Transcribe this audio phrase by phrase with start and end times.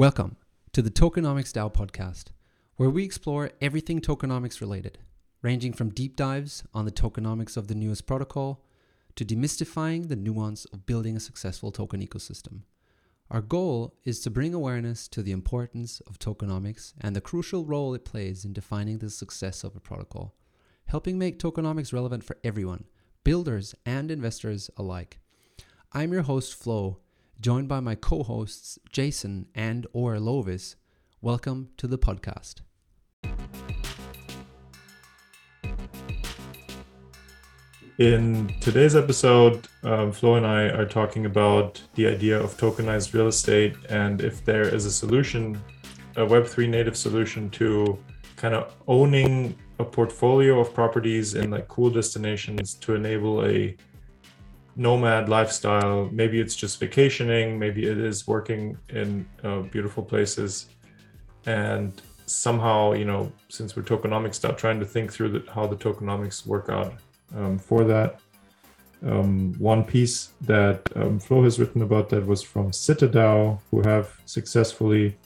[0.00, 0.38] Welcome
[0.72, 2.28] to the Tokenomics DAO podcast,
[2.76, 4.96] where we explore everything tokenomics related,
[5.42, 8.64] ranging from deep dives on the tokenomics of the newest protocol
[9.16, 12.62] to demystifying the nuance of building a successful token ecosystem.
[13.30, 17.92] Our goal is to bring awareness to the importance of tokenomics and the crucial role
[17.92, 20.34] it plays in defining the success of a protocol,
[20.86, 22.84] helping make tokenomics relevant for everyone,
[23.22, 25.18] builders and investors alike.
[25.92, 27.00] I'm your host, Flo,
[27.40, 30.74] joined by my co-hosts Jason and or Lovis.
[31.22, 32.56] Welcome to the podcast.
[37.96, 43.28] In today's episode, um, Flo and I are talking about the idea of tokenized real
[43.28, 45.62] estate and if there is a solution,
[46.16, 47.98] a Web3 native solution to
[48.36, 53.74] kind of owning a portfolio of properties in like cool destinations to enable a
[54.76, 56.08] nomad lifestyle.
[56.12, 60.66] Maybe it's just vacationing, maybe it is working in uh, beautiful places.
[61.46, 65.76] And somehow, you know, since we're tokenomics start trying to think through the, how the
[65.76, 66.94] tokenomics work out
[67.36, 68.20] um, for that.
[69.02, 74.20] Um, one piece that um, Flo has written about that was from CitaDAO, who have
[74.26, 75.16] successfully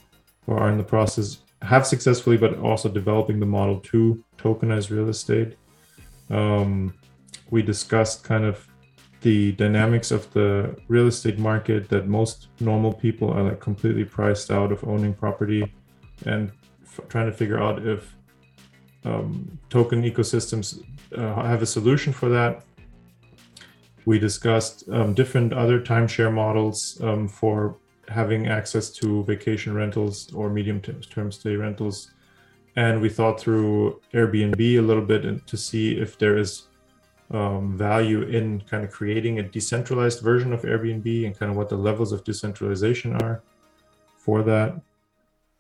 [0.47, 5.09] or are in the process, have successfully, but also developing the model to tokenize real
[5.09, 5.57] estate.
[6.31, 6.95] Um,
[7.51, 8.67] we discussed kind of
[9.25, 14.51] the dynamics of the real estate market that most normal people are like completely priced
[14.51, 15.73] out of owning property
[16.27, 16.53] and
[16.85, 18.15] f- trying to figure out if
[19.07, 20.85] um, token ecosystems
[21.17, 22.65] uh, have a solution for that.
[24.05, 27.79] We discussed um, different other timeshare models um, for
[28.09, 32.11] having access to vacation rentals or medium term stay rentals.
[32.77, 36.65] And we thought through Airbnb a little bit to see if there is
[37.31, 41.69] um, value in kind of creating a decentralized version of Airbnb and kind of what
[41.69, 43.43] the levels of decentralization are
[44.19, 44.81] for that.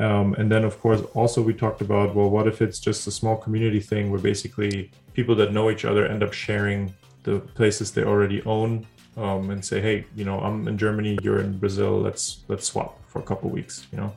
[0.01, 3.11] Um, and then, of course, also we talked about well, what if it's just a
[3.11, 7.93] small community thing where basically people that know each other end up sharing the places
[7.93, 8.87] they already own
[9.17, 13.00] um, and say, hey, you know, I'm in Germany, you're in Brazil, let's let's swap
[13.06, 14.15] for a couple weeks, you know.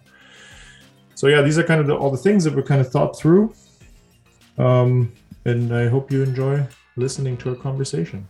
[1.13, 3.17] So yeah, these are kind of the, all the things that were kind of thought
[3.17, 3.53] through,
[4.57, 5.13] um,
[5.45, 6.65] and I hope you enjoy
[6.97, 8.27] listening to our conversation.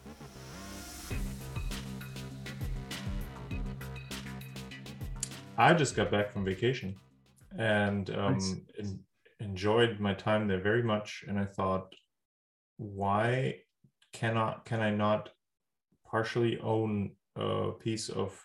[5.58, 6.96] I just got back from vacation
[7.58, 8.56] and um, nice.
[8.78, 9.00] en-
[9.40, 11.24] enjoyed my time there very much.
[11.28, 11.94] And I thought,
[12.78, 13.56] why
[14.14, 15.30] cannot can I not
[16.06, 18.40] partially own a piece of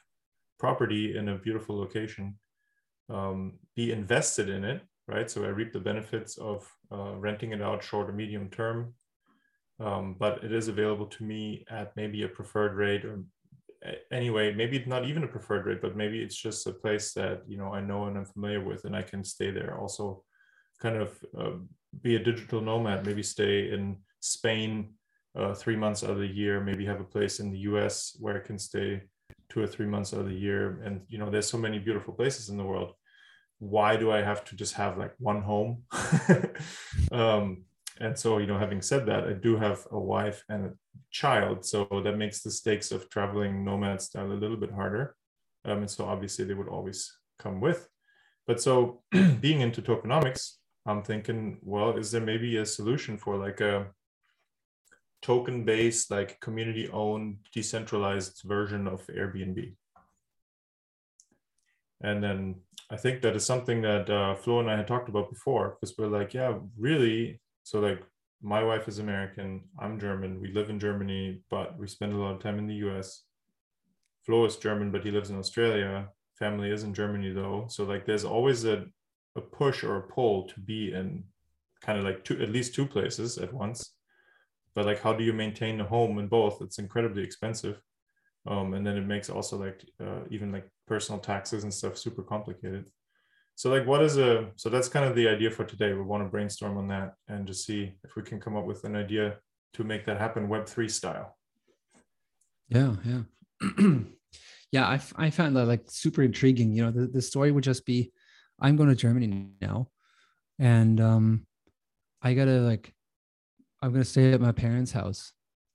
[0.59, 2.39] property in a beautiful location,
[3.09, 5.31] um, be invested in it, right?
[5.31, 8.95] So I reap the benefits of uh, renting it out short or medium term,
[9.83, 13.23] um, but it is available to me at maybe a preferred rate or
[14.13, 17.59] anyway maybe not even a preferred rate but maybe it's just a place that you
[17.59, 19.77] know i know and i'm familiar with and i can stay there.
[19.79, 20.23] Also
[20.81, 21.57] kind of uh,
[22.01, 24.95] be a digital nomad maybe stay in spain
[25.37, 28.37] uh, three months out of the year maybe have a place in the us where
[28.37, 29.03] i can stay
[29.53, 30.81] two or three months out of the year.
[30.85, 32.93] And you know there's so many beautiful places in the world.
[33.59, 35.85] Why do i have to just have like one home?
[37.11, 37.65] Um,
[38.03, 40.73] and so you know having said that i do have a wife and a
[41.11, 45.15] child so that makes the stakes of traveling nomad style a little bit harder.
[45.65, 47.89] Um, and so obviously they would always come with.
[48.47, 49.03] But so
[49.41, 53.87] being into tokenomics i'm thinking well is there maybe a solution for like a
[55.21, 59.75] token based like community owned decentralized version of airbnb?
[62.01, 62.57] And then
[62.91, 65.97] i think that is something that uh, flo and i had talked about before because
[65.97, 68.03] we're like yeah really so like
[68.43, 70.41] my wife is American, I'm German.
[70.41, 73.23] We live in Germany, but we spend a lot of time in the US.
[74.27, 76.09] Flo is German, but he lives in Australia.
[76.39, 77.67] Family is in Germany though.
[77.69, 78.87] So like there's always a,
[79.37, 81.25] a push or a pull to be in
[81.81, 83.95] kind of like two at least two places at once.
[84.75, 86.63] But like how do you maintain a home in both?
[86.63, 87.81] It's incredibly expensive.
[88.45, 92.23] Um, and then it makes also like uh, even like personal taxes and stuff super
[92.23, 92.87] complicated
[93.55, 95.93] so like what is a so that's kind of the idea for today.
[95.93, 98.85] We want to brainstorm on that and just see if we can come up with
[98.85, 99.37] an idea
[99.75, 101.37] to make that happen web3 style.
[102.69, 103.89] Yeah yeah.
[104.73, 106.73] Yeah I, I found that like super intriguing.
[106.73, 108.11] You know the, the story would just be
[108.61, 109.89] i'm going to germany now
[110.59, 111.47] and um
[112.23, 112.95] i gotta like
[113.83, 115.33] i'm gonna stay at my parents house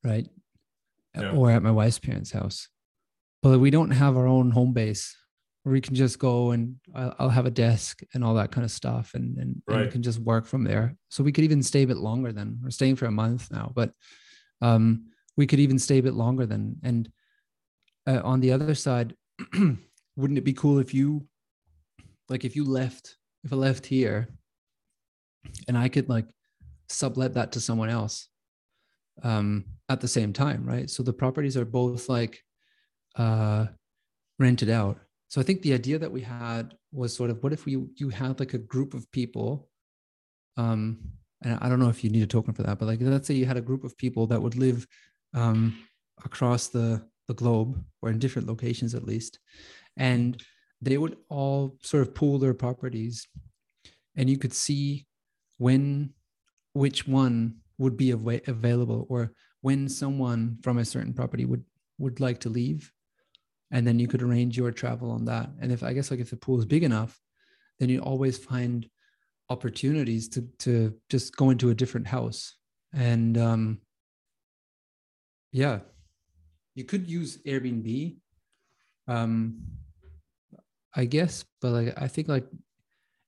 [0.08, 0.28] right?
[1.16, 1.32] Yeah.
[1.32, 2.70] or at my wife's parents house.
[3.42, 5.16] But we don't have our own home base
[5.68, 8.64] where we can just go and I'll, I'll have a desk and all that kind
[8.64, 9.76] of stuff and, and, right.
[9.76, 10.96] and we can just work from there.
[11.10, 13.74] So we could even stay a bit longer than we're staying for a month now,
[13.76, 13.92] but
[14.62, 17.12] um, we could even stay a bit longer than, and
[18.08, 19.14] uh, on the other side,
[20.16, 21.28] wouldn't it be cool if you
[22.30, 24.30] like if you left, if I left here
[25.68, 26.28] and I could like
[26.88, 28.30] sublet that to someone else
[29.22, 30.90] um, at the same time, right?
[30.90, 32.42] So the properties are both like
[33.18, 33.66] uh,
[34.40, 35.00] rented out.
[35.30, 38.10] So I think the idea that we had was sort of what if we you
[38.10, 39.68] had like a group of people,
[40.56, 41.00] um,
[41.44, 43.34] and I don't know if you need a token for that, but like let's say
[43.34, 44.88] you had a group of people that would live
[45.34, 45.78] um,
[46.24, 49.40] across the the globe or in different locations at least,
[49.98, 50.42] and
[50.82, 53.28] they would all sort of pool their properties,
[54.16, 55.08] and you could see
[55.58, 56.14] when
[56.74, 61.66] which one would be av- available or when someone from a certain property would
[61.98, 62.94] would like to leave
[63.72, 65.50] and then you could arrange your travel on that.
[65.62, 67.20] And if i guess like if the pool is big enough
[67.80, 68.90] then you always find
[69.50, 72.56] opportunities to to just go into a different house.
[72.94, 73.80] And um
[75.52, 75.80] yeah
[76.76, 78.18] you could use airbnb
[79.08, 79.56] um
[80.94, 82.46] i guess but like i think like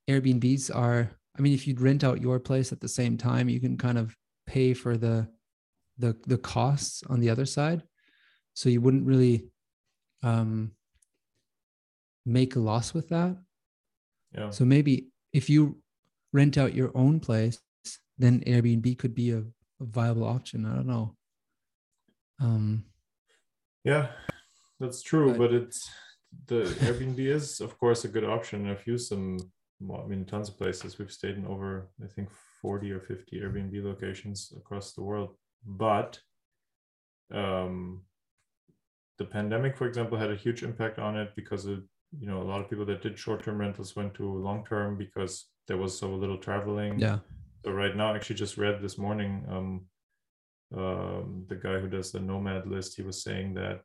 [0.09, 3.59] airbnbs are i mean if you'd rent out your place at the same time you
[3.59, 4.15] can kind of
[4.45, 5.27] pay for the
[5.99, 7.83] the the costs on the other side.
[8.55, 9.45] So you wouldn't really
[10.23, 10.71] um
[12.25, 13.37] make a loss with that
[14.33, 14.49] Yeah.
[14.51, 15.81] so maybe if you
[16.33, 17.59] rent out your own place
[18.17, 21.15] then airbnb could be a, a viable option i don't know
[22.39, 22.85] um
[23.83, 24.11] Yeah,
[24.79, 25.29] that's true.
[25.31, 25.89] But- But it's
[26.47, 28.67] the Airbnb is, of course, a good option.
[28.69, 29.37] I've used some,
[29.79, 30.97] well, I mean, tons of places.
[30.99, 32.29] We've stayed in over, I think,
[32.61, 35.35] 40 or 50 Airbnb locations across the world.
[35.65, 36.19] But
[37.31, 38.03] um,
[39.19, 41.83] the pandemic, for example, had a huge impact on it because of,
[42.19, 44.97] you know, a lot of people that did short term rentals went to long term
[44.97, 46.97] because there was so little traveling.
[46.97, 47.19] yeah
[47.63, 49.81] So right now, I actually just read this morning, um,
[50.75, 53.81] um, the guy who does the Nomad list, he was saying that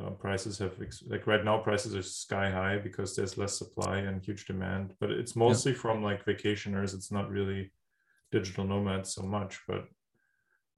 [0.00, 3.98] uh, prices have ex- like right now prices are sky high because there's less supply
[3.98, 4.94] and huge demand.
[5.00, 6.94] But it's mostly from like vacationers.
[6.94, 7.72] It's not really
[8.32, 9.60] digital nomads so much.
[9.66, 9.88] But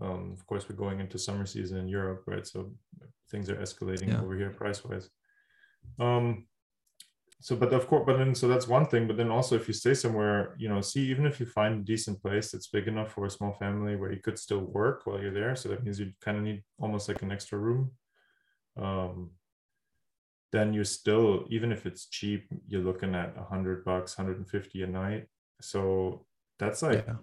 [0.01, 2.47] um, of course, we're going into summer season in Europe, right?
[2.47, 2.73] So
[3.31, 4.23] things are escalating Yeah.
[4.23, 5.09] over here price wise.
[5.99, 6.47] Um,
[7.41, 9.73] so but of course but then so that's one thing but then also if you
[9.75, 13.13] stay somewhere you know see even if you find a decent place that's big enough
[13.13, 15.99] for a small family where you could still work while you're there so that means
[15.99, 17.91] you kind of need almost like an extra room
[18.77, 19.31] um
[20.53, 25.27] then you're still even if it's cheap you're looking at 100 bucks 150 a night
[25.63, 26.27] so
[26.59, 27.15] that's like yeah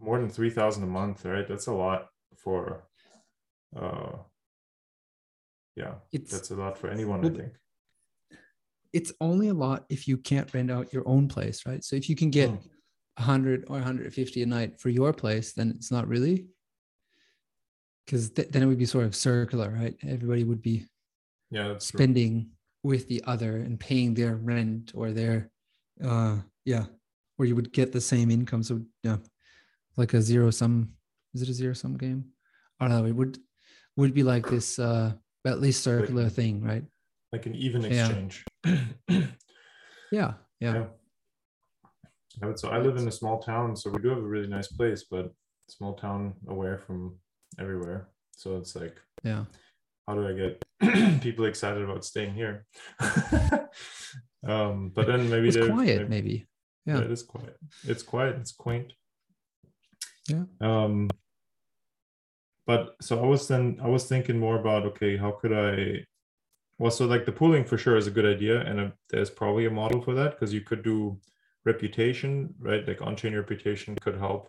[0.00, 2.84] more than 3000 a month right that's a lot for
[3.76, 4.12] uh
[5.76, 7.52] yeah it's that's a lot for anyone i think
[8.92, 11.84] it's only a lot if you can't rent out your own place, right?
[11.84, 12.60] So if you can get Mm.
[13.18, 16.46] 100 or 150 a night for your place, then it's not really
[18.04, 19.94] because th- then it would be sort of circular, right?
[20.02, 20.88] Everybody would be
[21.50, 21.98] yeah that's true.
[21.98, 22.50] spending
[22.82, 25.50] with the other and paying their rent or their,
[26.02, 26.86] uh, yeah,
[27.38, 28.62] or you would get the same income.
[28.62, 29.18] So yeah,
[29.96, 30.94] like a zero sum.
[31.34, 32.24] Is it a zero sum game?
[32.80, 33.06] I don't know.
[33.06, 33.38] It would
[33.96, 35.12] would be like this, uh,
[35.46, 36.84] at least circular thing, right?
[37.32, 38.44] like an even exchange
[39.08, 39.28] Yeah,
[40.10, 40.86] yeah, Yeah.
[42.42, 44.48] I would- so I live in a small town, so we do have a really
[44.48, 45.32] nice place, but
[45.68, 47.18] small town away from
[47.58, 48.08] everywhere.
[48.32, 49.44] So it's like, yeah.
[50.08, 52.66] how do I get people excited about staying here?
[54.46, 56.46] um, but then maybe It's quiet, maybe- maybe.
[56.86, 56.98] yeah.
[56.98, 57.04] Yeah.
[57.04, 57.56] it is quiet.
[57.84, 58.36] It's quiet.
[58.40, 58.92] It's quaint.
[60.30, 60.44] Yeah.
[60.60, 61.08] Um,
[62.66, 66.04] but so I was then I was thinking more about okay, how could I?
[66.78, 69.66] Well, so like the pooling for sure is a good idea, and uh there's probably
[69.66, 71.18] a model for that because you could do
[71.64, 72.86] reputation, right?
[72.86, 74.48] Like on-chain reputation could help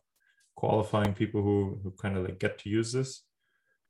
[0.56, 3.24] qualifying people who who kind of like get to use this,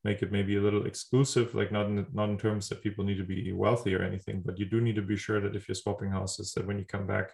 [0.03, 3.17] make it maybe a little exclusive, like not in not in terms that people need
[3.17, 5.83] to be wealthy or anything, but you do need to be sure that if you're
[5.83, 7.27] swapping houses, that when you come back,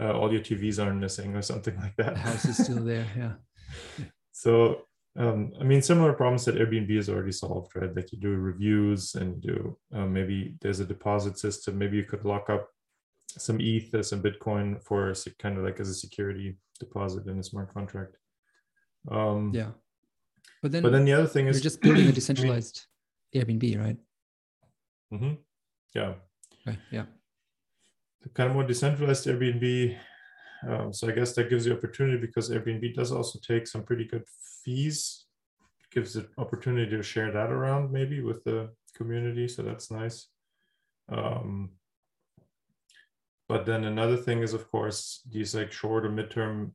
[0.00, 2.14] uh, all your TVs aren't missing or something like that.
[2.14, 3.06] The house is still there.
[3.16, 3.34] Yeah.
[4.34, 4.86] So,
[5.16, 7.94] um, I mean, similar problems that Airbnb has already solved, right?
[7.94, 11.78] Like you do reviews and do uh, maybe there's a deposit system.
[11.78, 12.68] Maybe you could lock up
[13.28, 17.42] some ETH or some Bitcoin for kind of like as a security deposit in a
[17.42, 18.16] smart contract.
[19.10, 19.70] Um, Yeah.
[20.62, 22.86] But then, But then the other thing is you're just building I a mean, decentralized
[23.34, 23.98] Airbnb, right?
[25.12, 25.38] mhm,
[25.94, 26.14] Yeah.
[26.66, 26.78] Right.
[26.90, 27.06] Yeah.
[28.22, 29.96] the kind of more decentralized Airbnb.
[30.68, 34.04] Um, so I guess that gives you opportunity because Airbnb does also take some pretty
[34.04, 34.24] good
[34.64, 35.26] fees.
[35.90, 40.28] Gives it opportunity to share that around maybe with the community, so that's nice.
[41.10, 41.72] Um,
[43.48, 46.70] but then another thing is, of course, these like short or midterm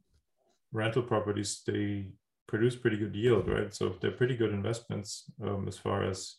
[0.72, 2.08] rental properties they
[2.48, 3.74] produce pretty good yield, right?
[3.74, 6.36] So they're pretty good investments um, as far as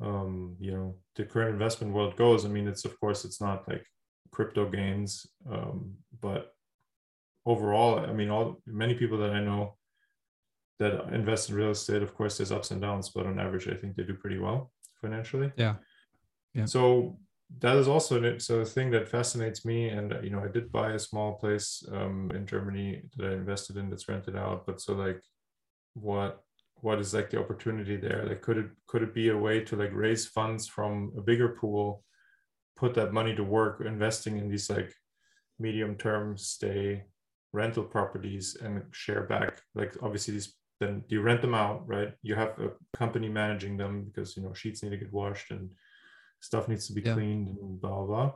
[0.00, 2.44] um, you know the current investment world goes.
[2.44, 3.84] I mean, it's of course it's not like
[4.32, 5.26] crypto gains.
[5.50, 6.54] Um, but
[7.46, 9.76] overall, I mean, all many people that I know
[10.78, 13.74] that invest in real estate, of course, there's ups and downs, but on average, I
[13.74, 15.52] think they do pretty well financially.
[15.56, 15.76] Yeah.
[16.54, 16.64] Yeah.
[16.64, 17.18] So
[17.58, 19.88] that is also so a thing that fascinates me.
[19.88, 23.76] And you know, I did buy a small place um, in Germany that I invested
[23.76, 24.66] in that's rented out.
[24.66, 25.20] But so like,
[25.94, 26.42] what
[26.76, 28.24] what is like the opportunity there?
[28.26, 31.50] Like, could it could it be a way to like raise funds from a bigger
[31.50, 32.04] pool,
[32.80, 34.92] put that money to work, investing in these like
[35.60, 37.04] medium term stay
[37.52, 42.34] rental properties and share back like obviously these then you rent them out right you
[42.34, 45.68] have a company managing them because you know sheets need to get washed and
[46.40, 47.12] stuff needs to be yeah.
[47.12, 48.32] cleaned and blah, blah blah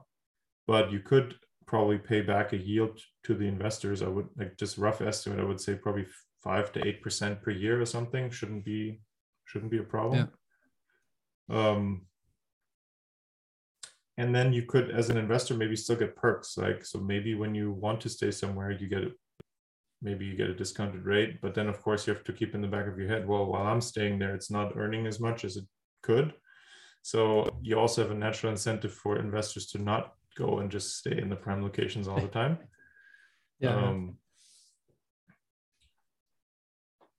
[0.66, 1.34] but you could
[1.66, 5.44] probably pay back a yield to the investors i would like just rough estimate i
[5.44, 6.06] would say probably
[6.42, 9.00] five to eight percent per year or something shouldn't be
[9.46, 10.28] shouldn't be a problem
[11.48, 11.70] yeah.
[11.70, 12.02] um
[14.16, 17.54] and then you could as an investor maybe still get perks like so maybe when
[17.54, 19.04] you want to stay somewhere you get
[20.02, 22.60] maybe you get a discounted rate but then of course you have to keep in
[22.60, 25.44] the back of your head well while i'm staying there it's not earning as much
[25.44, 25.64] as it
[26.04, 26.34] could.
[27.02, 31.18] So you also have a natural incentive for investors to not go and just stay
[31.18, 32.58] in the prime locations all the time.
[33.60, 33.76] Yeah.
[33.76, 34.18] Um,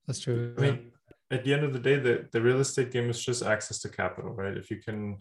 [0.06, 0.54] that's true.
[0.58, 0.92] I mean
[1.32, 3.90] at the end of the day the, the real estate game is just access to
[3.90, 4.56] capital right?
[4.56, 5.18] If you can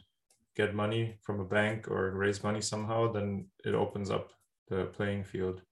[0.57, 4.33] get money from a bank or raise money somehow, then it opens up
[4.69, 5.63] the playing field.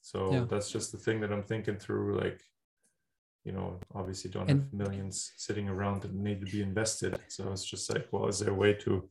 [0.00, 0.44] So yeah.
[0.48, 2.18] that's just the thing that I'm thinking through.
[2.18, 2.40] Like,
[3.44, 7.18] you know, obviously don't and, have millions sitting around that need to be invested.
[7.28, 9.08] So it's just like, well, is there a way to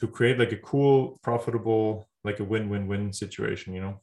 [0.00, 4.00] to create like a cool, profitable, like a win-win-win situation, you know,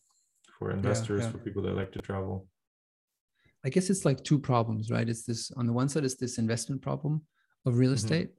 [0.60, 1.32] for investors, yeah, yeah.
[1.32, 2.48] for people that like to travel.
[3.66, 5.08] I guess it's like two problems, right?
[5.08, 7.22] It's this on the one side, it's this investment problem
[7.66, 7.96] of real mm-hmm.
[7.96, 8.30] estate,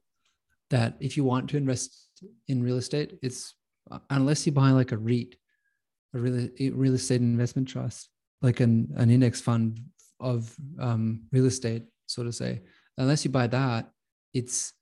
[0.69, 2.07] that if you want to invest
[2.47, 3.53] in real estate, it's
[4.09, 5.35] unless you buy like a REIT,
[6.13, 8.09] a real, real estate investment trust,
[8.41, 9.79] like an, an index fund
[10.19, 12.61] of um, real estate, so to say,
[12.97, 13.89] unless you buy that,
[14.33, 14.73] it's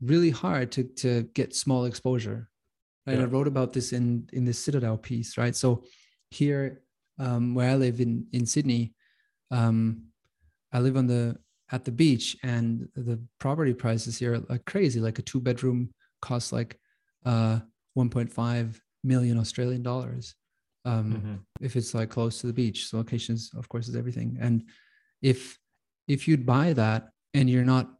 [0.00, 2.48] really hard to, to get small exposure.
[3.06, 3.16] Right?
[3.16, 3.24] Yeah.
[3.24, 5.56] I wrote about this in, in the CitaDAO piece, right?
[5.56, 5.84] So
[6.30, 6.82] here,
[7.18, 8.94] um, where I live in, in Sydney,
[9.50, 10.04] um,
[10.72, 11.36] I live on the
[11.72, 15.90] at the beach and the property prices here are like crazy like a two bedroom
[16.20, 16.78] costs like
[17.24, 17.58] uh
[17.98, 20.34] 1.5 million australian dollars
[20.84, 21.34] um mm-hmm.
[21.60, 24.64] if it's like close to the beach so locations of course is everything and
[25.22, 25.58] if
[26.08, 27.90] if you'd buy that and you're not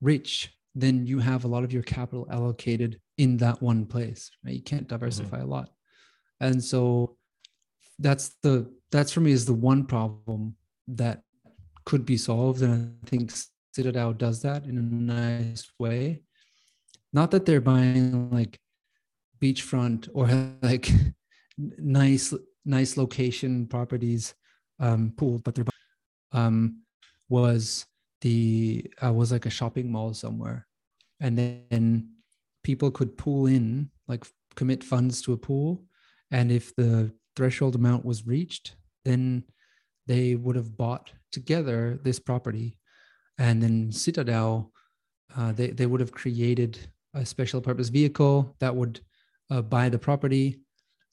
[0.00, 4.54] rich then you have a lot of your capital allocated in that one place right
[4.54, 5.46] you can't diversify mm-hmm.
[5.46, 5.70] a lot
[6.40, 7.16] and so
[7.98, 10.54] that's the that's for me is the one problem
[10.86, 11.22] that
[11.86, 12.62] could be solved.
[12.62, 13.32] And I think
[13.74, 16.22] CitaDAO does that in a nice way.
[17.12, 18.58] Not that they're buying like
[19.40, 20.28] beachfront or
[20.62, 20.90] like
[21.56, 24.34] nice, nice location properties
[24.80, 25.64] um, pooled, but they're
[26.32, 26.82] um,
[27.28, 27.86] was
[28.20, 30.66] the uh, was like a shopping mall somewhere,
[31.20, 32.10] and then
[32.62, 34.24] people could pool in like
[34.54, 35.84] commit funds to a pool,
[36.30, 39.44] and if the threshold amount was reached, then
[40.06, 42.78] they would have bought together this property.
[43.38, 44.70] And then CitaDAO
[45.36, 46.78] uh, they, they would have created
[47.14, 49.00] a special purpose vehicle that would
[49.50, 50.60] uh, buy the property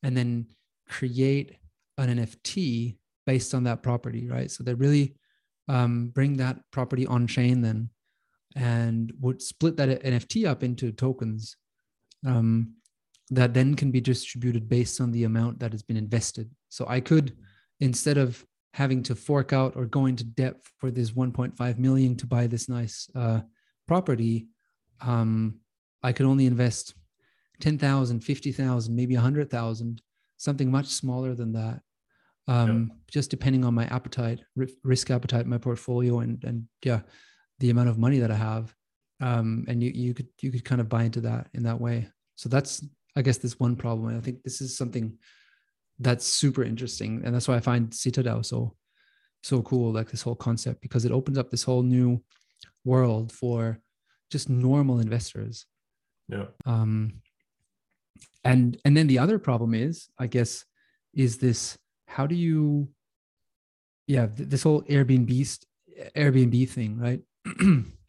[0.02, 0.48] and then
[0.90, 1.58] create
[1.98, 4.52] an nft based on that property right?
[4.52, 5.16] So they really
[5.68, 7.90] um, bring that property on chain then
[8.56, 11.56] and would split that nft up into tokens
[12.26, 12.74] um,
[13.30, 16.50] that then can be distributed based on the amount that has been invested.
[16.70, 17.36] So i could
[17.80, 22.26] instead of having to fork out or go into debt for this 1.5 million to
[22.26, 23.42] buy this nice uh,
[23.88, 24.48] property
[25.02, 25.60] um,
[26.02, 26.96] i could only invest
[27.60, 30.02] 10000 50000 maybe 100000
[30.44, 31.82] something much smaller than that.
[32.46, 34.42] Um, just depending on my appetite
[34.84, 37.00] risk appetite my portfolio and and yeah
[37.60, 38.76] the amount of money that i have.
[39.22, 42.10] Um, and you you could you could kind of buy into that in that way.
[42.36, 44.10] So that's i guess this one problem.
[44.10, 45.18] And i think this is something
[46.00, 47.22] that's super interesting.
[47.24, 48.76] And that's why i find CitaDAO so
[49.42, 52.24] so cool like this whole concept because it opens up this whole new
[52.86, 53.80] world for
[54.30, 55.66] just normal investors.
[56.30, 56.46] Yeah.
[56.66, 57.22] Um
[58.44, 60.66] and and then the other problem is i guess
[61.14, 62.90] is this how do you
[64.08, 65.66] yeah this whole airbnb
[66.16, 67.22] airbnb thing right?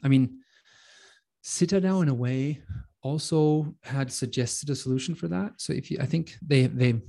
[0.05, 0.41] I mean
[1.45, 2.63] CitaDAO in a way
[3.03, 5.53] also had suggested a solution for that.
[5.59, 7.01] So if you i think they they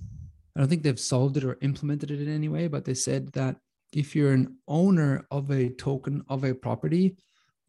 [0.56, 3.32] I don't think they've solved it or implemented it in any way, but they said
[3.34, 3.58] that
[3.94, 7.18] if you're an owner of a token of a property,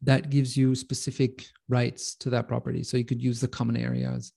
[0.01, 2.83] that gives you specific rights to that property.
[2.83, 4.31] So you could use the common areas.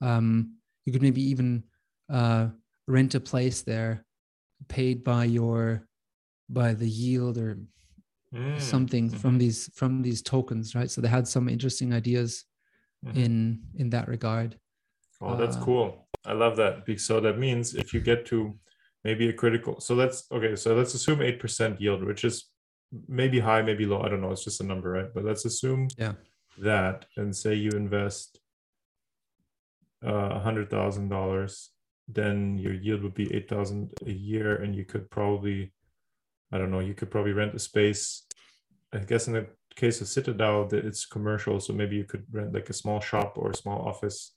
[0.00, 1.64] Um, you could maybe even
[2.10, 2.48] uh,
[2.88, 4.04] rent a place there
[4.68, 5.86] paid by your
[6.48, 7.58] by the yield or
[8.32, 12.44] Mm, something mhm, from these from these tokens right so they had some interesting ideas
[13.02, 13.16] mhm.
[13.16, 14.58] in in that regard
[15.20, 16.08] Oh, that's Uh, cool.
[16.24, 16.84] I love that.
[17.00, 18.58] So that means if you get to
[19.04, 20.56] maybe a critical, so let's okay.
[20.56, 22.50] So let's assume eight percent yield, which is
[23.08, 24.02] maybe high, maybe low.
[24.02, 24.32] I don't know.
[24.32, 25.12] It's just a number, right?
[25.14, 26.14] But let's assume Yeah.
[26.58, 28.40] that, and say you invest
[30.04, 31.70] uh, a hundred thousand dollars,
[32.08, 35.72] then your yield would be eight thousand a year, and you could probably,
[36.52, 38.26] I don't know, you could probably rent a space.
[38.92, 42.52] I guess in the case of CitaDAO, that it's commercial, so maybe you could rent
[42.54, 44.32] like a small shop or a small office.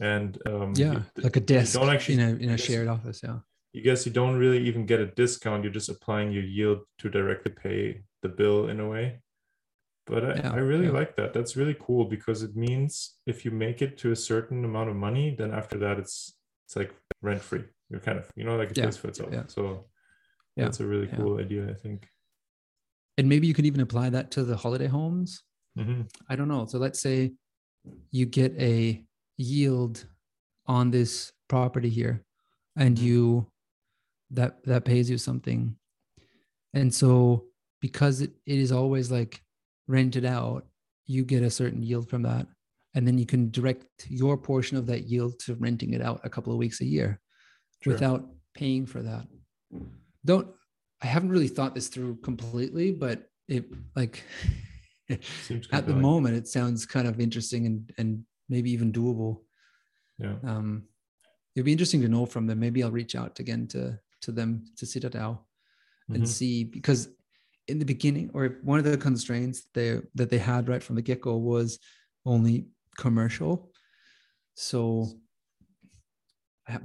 [0.00, 3.20] And um, yeah you- like a desk don't actually- in a in a shared office
[3.22, 3.38] yeah
[3.72, 5.64] you guess you don't really even get a discount.
[5.64, 9.20] You're just applying your yield to directly pay the bill in a way.
[10.06, 10.92] But I, Yeah, I really yeah.
[11.00, 11.32] like that.
[11.34, 14.96] That's really cool because it means if you make it to a certain amount of
[14.96, 17.64] money, then after that it's it's like rent free.
[17.90, 19.30] You're kind of you know like it Yeah, pays for itself.
[19.32, 19.46] yeah.
[19.48, 19.62] So
[20.56, 22.08] Yeah, that's a really cool idea, I think.
[23.18, 25.42] and maybe you could even apply that to the holiday homes
[25.76, 27.32] hmm i don't know so let's say
[28.18, 29.04] you get a
[29.36, 30.06] yield
[30.66, 32.24] on this property here
[32.76, 33.02] and Mhm.
[33.02, 33.46] you
[34.30, 35.76] that that pays you something
[36.72, 37.44] and so
[37.80, 39.42] because it, it is always like
[39.86, 40.66] rented out
[41.06, 42.46] you get a certain yield from that
[42.94, 46.30] and then you can direct your portion of that yield to renting it out a
[46.30, 47.20] couple of weeks a year
[47.82, 47.92] Sure.
[47.92, 49.26] without paying for that
[50.24, 50.48] don't
[51.02, 54.22] i haven't really thought this through completely but it like
[55.42, 59.42] Seems at the moment it sounds kind of interesting and and maybe even doable
[60.18, 60.36] Yeah.
[60.44, 60.88] um
[61.54, 64.64] it'd be interesting to know from them maybe i'll reach out again to to them
[64.76, 65.38] to CitaDAO
[66.14, 66.28] and Mhm.
[66.28, 67.08] see because
[67.68, 71.02] in the beginning or one of the constraints they that they had right from the
[71.02, 71.78] get-go was
[72.26, 73.72] only commercial
[74.54, 75.06] so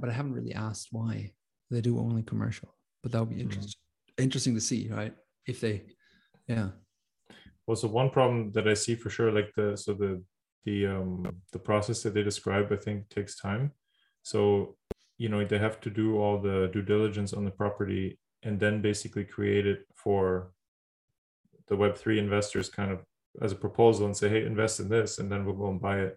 [0.00, 1.32] but i haven't really asked why
[1.70, 3.42] they do only commercial but that would be Mhm.
[3.42, 3.80] interesting
[4.18, 5.14] interesting to see right
[5.46, 5.86] if they
[6.46, 6.70] yeah
[7.66, 10.22] Well, so one problem that I see for sure, like the so the
[10.64, 13.72] the um the process that they describe, I think takes time.
[14.22, 14.76] So
[15.18, 18.80] you know they have to do all the due diligence on the property and then
[18.80, 20.52] basically create it for
[21.68, 23.00] the Web three investors, kind of
[23.42, 26.00] as a proposal, and say, hey, invest in this, and then we'll go and buy
[26.00, 26.16] it.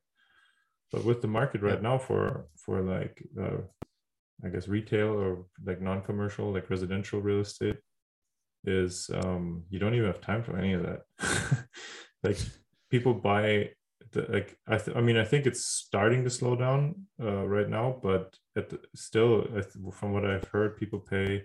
[0.92, 3.62] But with the market right now for for like uh,
[4.44, 7.78] I guess retail or like non-commercial, like residential real estate,
[8.66, 11.02] is um you don't even have time for any of that
[12.24, 12.38] like
[12.90, 13.70] people buy
[14.12, 17.70] the like i th- i mean i think it's starting to slow down uh right
[17.70, 21.44] now but at the, still th- from what i've heard people pay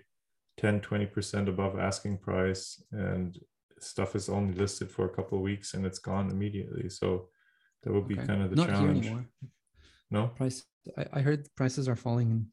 [0.57, 3.39] 10 20% above asking price and
[3.79, 6.89] stuff is only listed for a couple of weeks and it's gone immediately.
[6.89, 7.29] So
[7.83, 8.27] that would be okay.
[8.27, 9.05] kind of the not challenge.
[9.05, 9.29] here anymore.
[10.11, 10.27] No?
[10.27, 10.65] Price
[10.97, 12.47] I, I heard prices are falling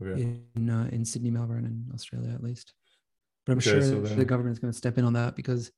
[0.00, 0.20] okay.
[0.22, 2.74] in in, uh, in sydney melbourne and australia at least.
[3.44, 5.72] But i'm Okay, sure so the then- government's going to step in on that because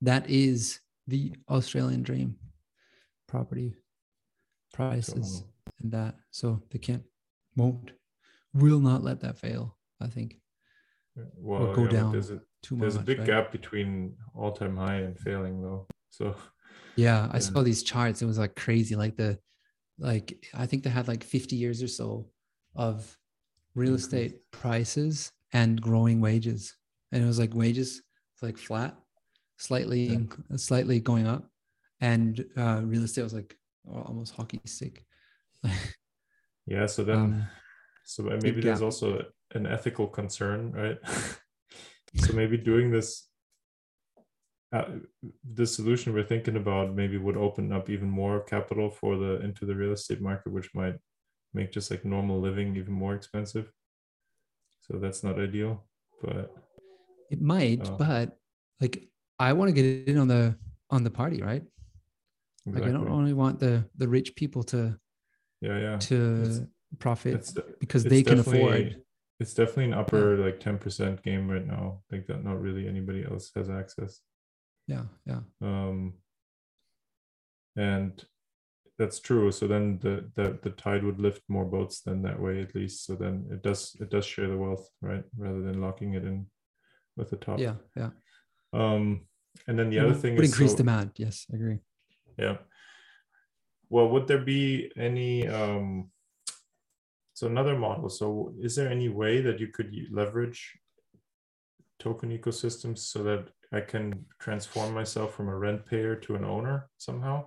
[0.00, 2.36] that is the australian dream
[3.26, 3.74] property
[4.72, 5.44] prices
[5.80, 7.02] and that so they can't
[7.56, 7.92] won't
[8.54, 10.36] will not let that fail i think
[11.36, 13.26] well go yeah, down there's a too there's much a big right?
[13.26, 16.34] gap between all-time high and failing though so
[16.96, 17.40] Yeah, I Yeah.
[17.40, 18.22] saw these charts.
[18.22, 18.96] It was like crazy.
[18.96, 19.38] Like the,
[19.98, 22.26] like I think they had like 50 years or so
[22.74, 23.16] of
[23.74, 24.04] real Increase.
[24.04, 26.74] estate prices and growing wages,
[27.12, 28.02] and it was like wages
[28.42, 28.94] like flat,
[29.58, 30.56] slightly, Yeah.
[30.56, 31.50] slightly going up,
[32.00, 33.56] and uh, real estate was like
[33.88, 35.04] almost hockey stick.
[36.66, 37.48] yeah so then um,
[38.04, 40.98] So uh, maybe there's also an ethical concern, right?
[42.24, 43.28] so maybe doing this,
[44.72, 44.84] uh,
[45.54, 49.66] the solution we're thinking about maybe would open up even more capital for the into
[49.66, 50.96] the real estate market, which might
[51.54, 53.72] make just like normal living even more expensive.
[54.82, 55.84] So that's not ideal,
[56.22, 56.54] but
[57.30, 57.96] it might, Oh.
[57.96, 58.38] but
[58.80, 60.54] like I want to get in on the
[60.90, 61.64] on the party, right?
[62.66, 64.98] Like I don't only want the the rich people to
[65.60, 65.96] yeah, yeah.
[65.98, 69.02] to profit It's, because it's they can afford.
[69.38, 72.00] It's definitely an upper like ten percent game right now.
[72.10, 74.20] Like that, not really anybody else has access.
[74.88, 75.40] Yeah, yeah.
[75.62, 76.14] um,
[77.76, 78.24] and
[78.98, 82.62] that's true so then the, the the tide would lift more boats then that way
[82.62, 86.14] at least so then it does it does share the wealth right rather than locking
[86.14, 86.46] it in
[87.16, 88.10] with the top Yeah, yeah.
[88.72, 89.26] um
[89.66, 91.12] and then the other thing would is increase so- demand.
[91.16, 91.78] Yes, I agree.
[92.38, 92.56] Yeah
[93.90, 96.10] well would there be any um
[97.34, 100.78] so another model so is there any way that you could leverage
[101.98, 106.88] token ecosystems so that i can transform myself from a rent payer to an owner
[106.98, 107.46] somehow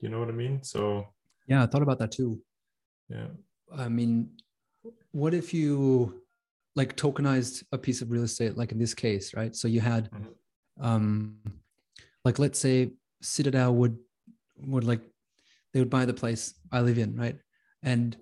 [0.00, 1.06] you know what i mean so
[1.46, 2.40] Yeah, I thought about that too.
[3.08, 3.28] yeah
[3.84, 4.30] I mean,
[5.12, 6.22] what if you
[6.74, 9.54] like tokenized a piece of real estate, like in this case, right?
[9.54, 10.34] So you had, Mhm.
[10.80, 11.38] um,
[12.24, 12.90] like let's say
[13.22, 13.98] CitaDAO would
[14.58, 15.00] would like
[15.72, 17.38] they would buy the place I live in, right?
[17.82, 18.16] And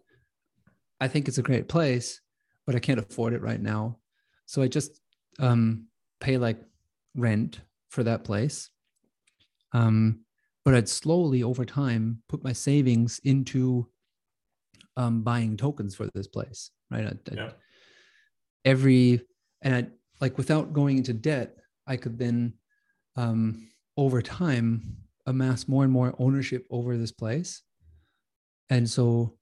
[1.00, 2.20] I think it's a great place,
[2.66, 3.98] but I can't afford it right now.
[4.46, 5.00] So I just
[5.38, 5.86] um,
[6.20, 6.60] pay like
[7.14, 8.70] rent for that place.
[9.72, 10.20] Um,
[10.64, 13.88] but I'd slowly over time put my savings into
[14.96, 17.06] um, buying tokens for this place, right?
[17.06, 17.36] I'd- I'd-
[18.64, 19.22] Every
[19.62, 19.88] and I
[20.20, 21.56] like without going into debt,
[21.86, 22.54] I could then
[23.16, 27.62] um, over time amass more and more ownership over this place.
[28.70, 29.34] And so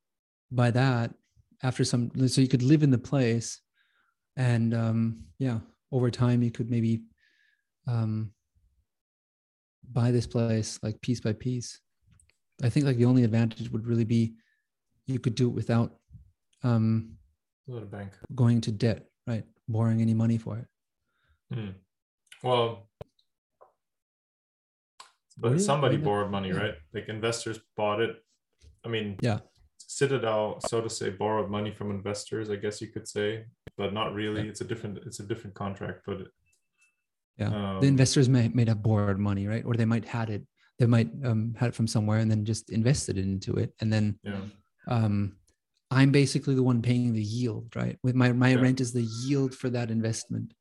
[0.50, 1.12] by that,
[1.62, 3.60] after some, so you could live in the place
[4.36, 5.58] and um, yeah,
[5.92, 7.02] over time you could maybe
[7.86, 8.32] um,
[9.92, 11.80] buy this place like piece by piece.
[12.62, 14.34] I think like the only advantage would really be
[15.06, 15.96] you could do it without
[16.64, 17.12] um,
[18.34, 19.44] going to debt, right?
[19.68, 20.66] Borrowing any money for it.
[21.54, 21.70] Hmm.
[22.42, 22.88] Well,
[25.36, 26.56] but somebody borrowed money, yeah.
[26.56, 26.74] right?
[26.94, 28.16] Like investors bought it.
[28.84, 29.40] I mean, Yeah.
[29.78, 33.44] CitaDAO, so to say, borrowed money from investors, I guess you could say,
[33.76, 34.42] but not really.
[34.42, 34.48] Yeah.
[34.50, 36.28] It's a different, it's a different contract, but
[37.38, 37.50] Yeah.
[37.54, 39.64] um, the investors may may have borrowed money, right?
[39.64, 40.46] Or they might had it.
[40.78, 44.18] They might um, had it from somewhere and then just invested into it, and then
[44.22, 44.40] yeah,
[44.88, 45.36] um,
[45.90, 47.98] I'm basically the one paying the yield, right?
[48.02, 48.60] With my my Yeah.
[48.60, 50.54] rent is the yield for that investment.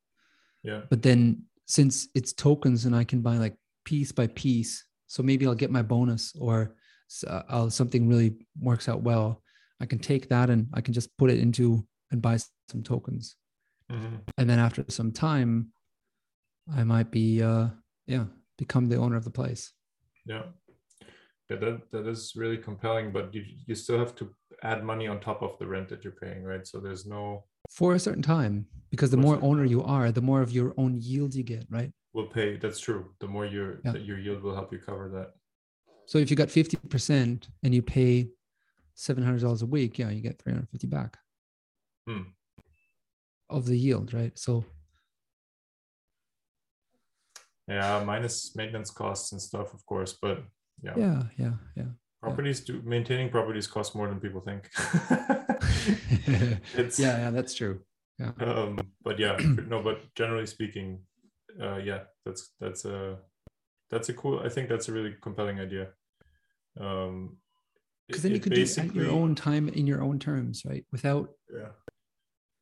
[0.63, 5.23] yeah, But then since it's tokens and I can buy like piece by piece, so
[5.23, 6.75] maybe I'll get my bonus or
[7.27, 9.41] uh, I'll something really works out well.
[9.79, 12.37] I can take that and I can just put it into and buy
[12.69, 13.35] some tokens,
[13.91, 15.71] mhm, and then after some time,
[16.75, 17.67] I might be uh
[18.07, 18.25] yeah
[18.57, 19.73] become the owner of the place.
[20.25, 20.43] yeah,
[21.49, 21.57] yeah.
[21.57, 24.29] That that is really compelling, but you you still have to
[24.63, 26.65] add money on top of the rent that you're paying, right?
[26.65, 29.71] So there's no for a certain time because the more owner time.
[29.71, 32.55] you are the more of your own yield you get right will pay.
[32.57, 33.11] That's true.
[33.19, 33.91] The more your Yeah.
[33.91, 35.29] that your yield will help you cover that.
[36.07, 38.29] so if you got 50% and you pay
[38.95, 41.17] $700 a week yeah you get 350 back
[42.07, 42.25] Hmm.
[43.49, 44.63] of the yield right so
[47.67, 50.37] Yeah, minus maintenance costs and stuff, of course, but
[50.83, 50.93] yeah.
[50.97, 51.89] yeah yeah yeah
[52.21, 54.69] Properties do maintaining properties cost more than people think.
[56.27, 57.79] yeah it's yeah that's true
[58.39, 59.35] um but yeah
[59.71, 60.99] no but generally speaking
[61.61, 63.17] uh yeah that's that's a
[63.89, 65.89] that's a cool i think that's a really compelling idea.
[66.79, 67.37] Um
[68.07, 70.85] because then you could do it at your own time in your own terms right?
[70.91, 71.69] Without yeah.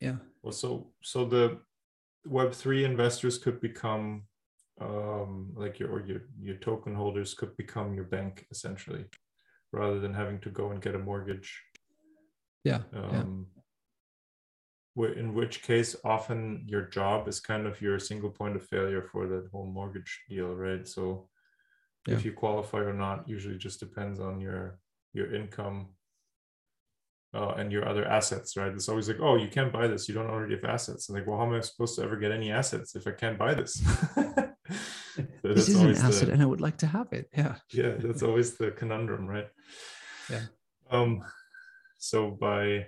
[0.00, 0.16] Yeah.
[0.42, 1.58] Well so so the
[2.26, 4.24] web3 investors could become
[4.80, 9.04] um like your or your your token holders could become your bank essentially
[9.72, 11.62] rather than having to go and get a mortgage.
[12.64, 13.00] Yeah yeah.
[13.20, 13.63] Um, wh-
[14.96, 19.26] in which case often your job is kind of your single point of failure for
[19.26, 20.86] that whole mortgage deal right?
[20.86, 21.28] So
[22.06, 24.78] if you qualify or not usually just depends on your
[25.12, 25.88] your income
[27.34, 28.72] uh, and your other assets right?
[28.72, 30.08] It's always like oh you can't buy this.
[30.08, 31.08] You don't already have assets.
[31.08, 33.38] And like well how am i supposed to ever get any assets if i can't
[33.38, 33.82] buy this?
[35.42, 37.28] So this is an always the- asset and i would like to have it.
[37.36, 37.56] Yeah.
[37.70, 39.48] Yeah that's always the conundrum right?
[40.30, 40.44] Yeah.
[40.90, 41.22] um
[41.98, 42.86] so by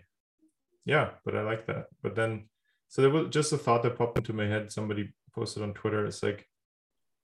[0.86, 1.86] yeah but i like that.
[2.02, 2.48] But then
[2.88, 4.72] so there was just a thought that popped into my head.
[4.72, 6.06] Somebody posted on twitter.
[6.06, 6.48] It's like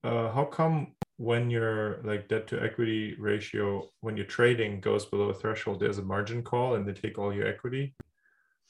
[0.04, 5.28] uh how come when your like debt to equity ratio when you're trading goes below
[5.28, 7.94] a threshold there's a margin call and they take all your equity?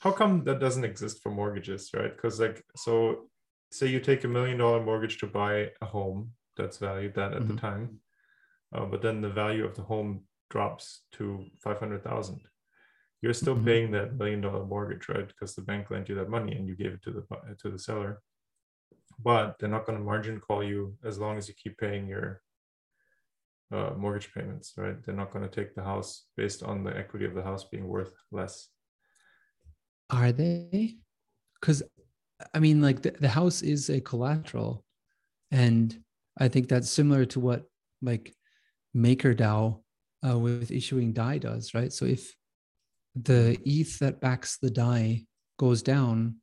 [0.01, 2.15] How come that doesn't exist for mortgages right?
[2.15, 3.29] Because like so
[3.71, 7.47] say you take a million dollar mortgage to buy a home that's valued that at
[7.49, 7.61] the Mhm.
[7.69, 8.01] time
[8.75, 12.41] uh, but then the value of the home drops to 500000
[13.23, 13.65] you're still Mhm.
[13.65, 16.75] paying that million dollar mortgage right because the bank lent you that money and you
[16.77, 17.23] gave it to the
[17.63, 18.21] to the seller
[19.19, 22.43] but they're not going to margin call you as long as you keep paying your
[23.73, 27.25] uh, mortgage payments right they're not going to take the house based on the equity
[27.25, 28.69] of the house being worth less
[30.11, 30.97] Are they?
[31.61, 31.83] Because
[32.55, 34.85] I mean, like the, the house is a collateral,
[35.51, 35.87] and
[36.39, 37.63] I think that's similar to what
[38.03, 38.35] like
[38.95, 39.81] MakerDAO
[40.27, 41.93] uh, with issuing DAI does, right?
[41.93, 42.23] So if
[43.15, 45.27] the ETH that backs the DAI
[45.59, 46.37] goes down,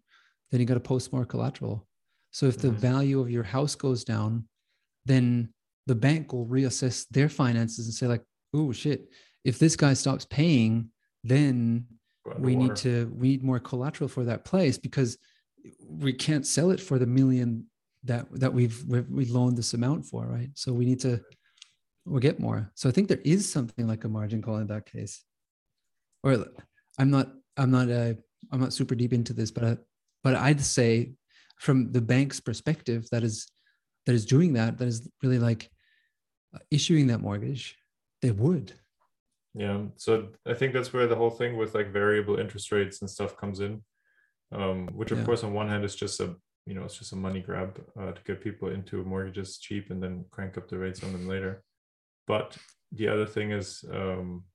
[0.52, 1.88] then you got to post more collateral.
[2.32, 2.76] So if the Mhm.
[2.76, 4.48] value of your house goes down,
[5.06, 5.54] then
[5.88, 9.10] the bank will reassess their finances and say like, oh shit,
[9.44, 10.92] if this guy stops paying,
[11.24, 11.88] then
[12.38, 15.18] we need to we need more collateral for that place because
[15.88, 17.66] we can't sell it for the million
[18.04, 20.52] that that we've we've we loaned this amount for right?
[20.54, 21.20] So we need to
[22.06, 22.72] we'll get more.
[22.76, 25.24] So i think there is something like a margin call in that case
[26.24, 26.46] or
[26.98, 27.30] i'm not
[27.60, 28.14] I'm not uh,
[28.52, 29.78] I'm not super deep into this, but I,
[30.24, 31.12] but I'd say
[31.60, 33.48] from the bank's perspective, that is
[34.06, 35.70] that is doing that, that is really like
[36.72, 37.78] issuing that mortgage,
[38.22, 38.74] they would.
[39.54, 39.82] Yeah.
[39.98, 43.36] So I think that's where the whole thing with like variable interest rates and stuff
[43.36, 43.84] comes in.
[44.52, 45.26] Um, which of Yeah.
[45.26, 48.14] course on one hand is just a you know it's just a money grab uh,
[48.14, 51.62] to get people into mortgages cheap and then crank up the rates on them later.
[52.26, 52.58] But
[52.94, 54.46] the other thing is um,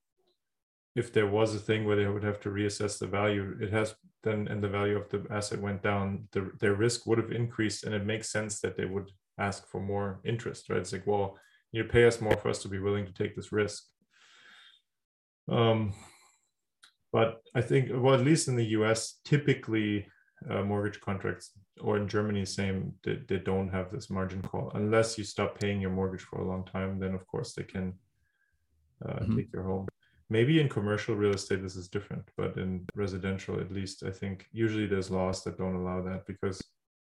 [0.94, 3.94] if there was a thing where they would have to reassess the value, it has
[4.22, 7.84] then and the value of the asset went down, the, their risk would have increased,
[7.84, 10.78] and it makes sense that they would ask for more interest, right?
[10.78, 11.36] It's like, well,
[11.72, 13.84] you pay us more for us to be willing to take this risk.
[15.48, 15.92] Um,
[17.12, 20.06] but I think, well, at least in the U.S., typically
[20.48, 25.18] uh, mortgage contracts, or in Germany, same, they, they don't have this margin call unless
[25.18, 26.98] you stop paying your mortgage for a long time.
[26.98, 27.94] Then, of course, they can
[29.04, 29.36] uh, Mhm.
[29.36, 29.86] take your home.
[30.30, 34.46] Maybe in commercial real estate this is different, but in residential, at least, I think
[34.52, 36.60] usually there's laws that don't allow that because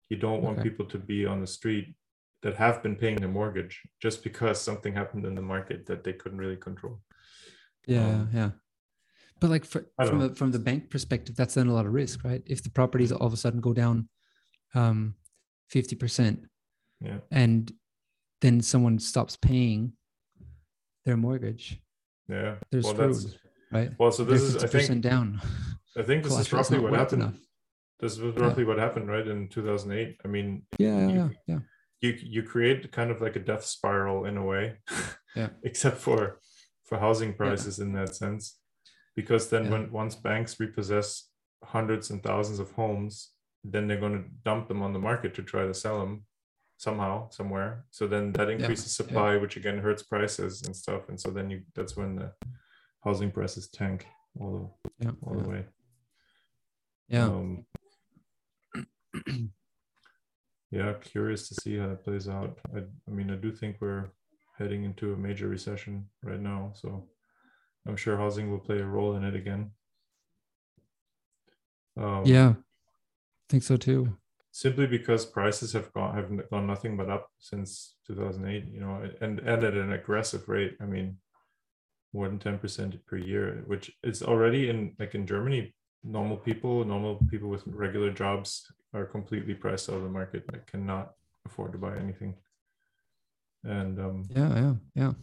[0.10, 0.70] you don't want Okay.
[0.70, 1.96] people to be on the street
[2.44, 6.14] that have been paying their mortgage just because something happened in the market that they
[6.14, 7.02] couldn't really control.
[7.88, 8.52] Yeah, Um, yeah.
[9.40, 10.28] But like for, from know.
[10.28, 12.44] the from the bank perspective, that's then a lot of risk, right?
[12.46, 14.10] If the properties all of a sudden go down
[14.76, 15.16] um
[15.74, 16.46] 50%
[17.02, 17.20] Yeah.
[17.32, 17.72] and
[18.42, 19.94] then someone stops paying
[21.06, 21.82] their mortgage,
[22.30, 22.56] Yeah.
[22.72, 23.40] they're well, that's screwed,
[23.72, 23.92] right?
[24.00, 24.12] well.
[24.12, 25.42] So They're this is, I 50% think, down.
[25.98, 27.24] I think this is roughly what happened.
[27.24, 27.40] enough.
[28.00, 28.44] This was Yeah.
[28.44, 30.18] roughly what happened, right, in 2008.
[30.24, 31.60] I mean, Yeah, you- yeah, yeah.
[32.02, 34.78] you you create kind of like a death spiral in a way
[35.36, 35.50] Yeah.
[35.64, 36.40] except for
[36.86, 38.60] for housing prices in that sense
[39.16, 39.72] because then Yeah.
[39.72, 41.30] when once banks repossess
[41.64, 43.34] hundreds and thousands of homes
[43.66, 46.24] then they're going to dump them on the market to try to sell them
[46.80, 49.06] somehow somewhere so then that increases yeah.
[49.06, 52.32] supply which again hurts prices and stuff and so then you that's when the
[53.04, 54.08] housing prices tank
[54.40, 54.52] all
[55.00, 55.12] the, Yeah.
[55.24, 55.66] all the way
[57.10, 57.26] Yeah.
[57.26, 57.66] um,
[60.72, 62.60] yeah, curious to see how it plays out.
[62.76, 64.06] I, I mean, I do think we're
[64.58, 67.08] heading into a major recession right now, so
[67.88, 69.72] I'm sure housing will play a role in it again.
[71.98, 72.50] Um, yeah.
[72.50, 74.16] I think so too.
[74.52, 78.66] Simply because prices have gone have gone nothing but up since 2008.
[78.74, 80.76] You know, and and at an aggressive rate.
[80.82, 81.18] I mean,
[82.14, 85.74] more than 10 percent per year, which is already in like in Germany.
[86.02, 90.44] Normal people, normal people with regular jobs are completely priced out of the market.
[90.52, 91.12] Like cannot
[91.46, 92.36] afford to buy anything.
[93.66, 95.14] And um, Yeah, yeah, yeah.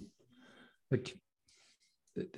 [0.91, 1.17] Like,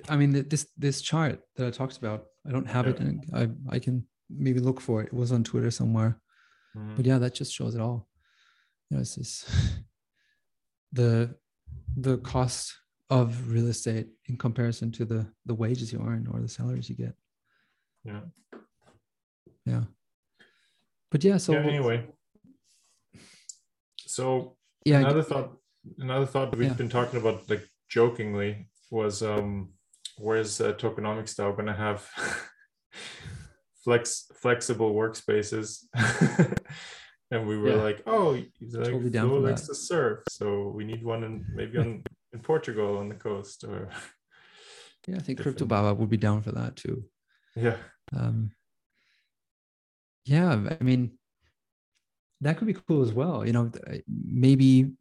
[0.07, 3.07] I mean, this this chart that I talked about, I don't have it, Yeah.
[3.07, 5.07] and I I can maybe look for it.
[5.07, 6.21] It was on Twitter somewhere,
[6.75, 8.07] mhm, but yeah, that just shows it all.
[8.89, 9.47] You know, it's just
[10.93, 11.35] the
[11.97, 12.75] the cost
[13.09, 16.95] of real estate in comparison to the the wages you earn or the salaries you
[16.95, 17.15] get.
[18.03, 18.21] yeah.
[19.65, 19.83] Yeah.
[21.11, 21.59] But yeah, so yeah.
[21.59, 22.07] Anyway,
[23.97, 25.57] so yeah, another thought
[25.99, 26.73] another thought we've Yeah.
[26.77, 29.73] been talking about like jokingly was um
[30.17, 32.07] where's uh, tokenomics style going to have
[33.83, 35.85] flex flexible workspaces
[37.31, 37.81] and we were Yeah.
[37.83, 39.67] like oh he's like Totally down Flo likes that.
[39.67, 43.89] to surf so we need one in maybe on in portugal on the coast or
[45.07, 47.03] yeah, I think Crypto Baba would be down for that too.
[47.55, 47.77] yeah
[48.15, 48.51] um
[50.25, 51.11] yeah i mean
[52.41, 53.71] that could be cool as well you know
[54.07, 54.91] maybe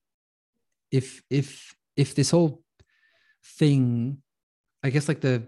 [0.90, 2.62] if if if this whole
[3.58, 4.18] thing
[4.82, 5.42] i guess like the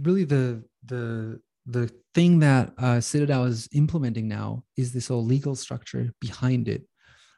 [0.00, 5.54] really the the the thing that uh CitaDAO is implementing now is this whole legal
[5.54, 6.82] structure behind it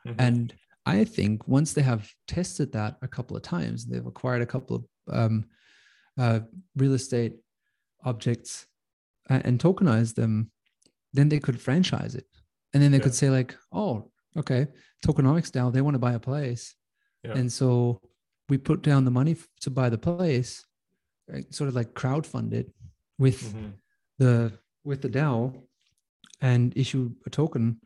[0.06, 0.14] Mhm.
[0.18, 0.54] and
[0.86, 4.76] I think once they have tested that a couple of times, they've acquired a couple
[4.76, 5.46] of um,
[6.18, 6.40] uh,
[6.76, 7.36] real estate
[8.04, 8.66] objects
[9.30, 10.50] uh, and tokenized them,
[11.14, 12.26] then they could franchise it.
[12.74, 14.66] And then they could say, like, oh, okay,
[15.06, 16.74] tokenomics now, they want to buy a place.
[17.22, 17.32] Yeah.
[17.38, 18.00] And so
[18.50, 20.66] we put down the money to buy the place,
[21.28, 22.70] right, sort of like crowdfund it
[23.18, 23.72] with Mhm.
[24.18, 24.52] The
[24.84, 25.62] with the DAO
[26.40, 27.80] and issue a token,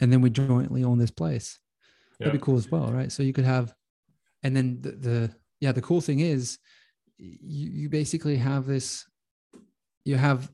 [0.00, 1.58] and then we jointly own this place.
[2.18, 3.10] yeah That'd be cool as well, right?
[3.12, 3.74] So you could have,
[4.42, 6.58] and then the, the yeah, the cool thing is,
[7.18, 9.04] you you basically have this,
[10.04, 10.50] you have,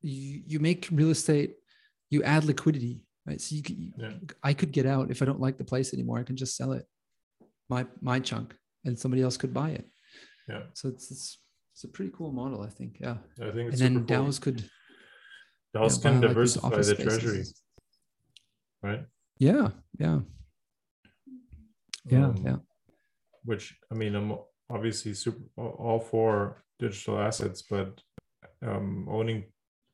[0.00, 1.54] you you make real estate,
[2.10, 3.40] you add liquidity, right?
[3.40, 4.12] So you, could, Yeah.
[4.42, 6.18] I could get out if I don't like the place anymore.
[6.18, 6.84] I can just sell it,
[7.68, 9.86] my my chunk, and somebody else could buy it.
[10.48, 11.38] yeah So it's it's
[11.72, 12.98] it's a pretty cool model, I think.
[13.00, 14.24] Yeah, i think and then cool.
[14.26, 14.58] DAOs could
[15.74, 17.18] DAOs yeah, can like, diversify office the spaces.
[17.18, 17.44] treasury
[18.82, 19.04] right
[19.38, 20.20] Yeah, yeah,
[22.04, 22.56] yeah, Um, yeah.
[23.44, 24.36] which I mean, I'm
[24.70, 28.00] obviously super all for digital assets, but
[28.62, 29.44] um, owning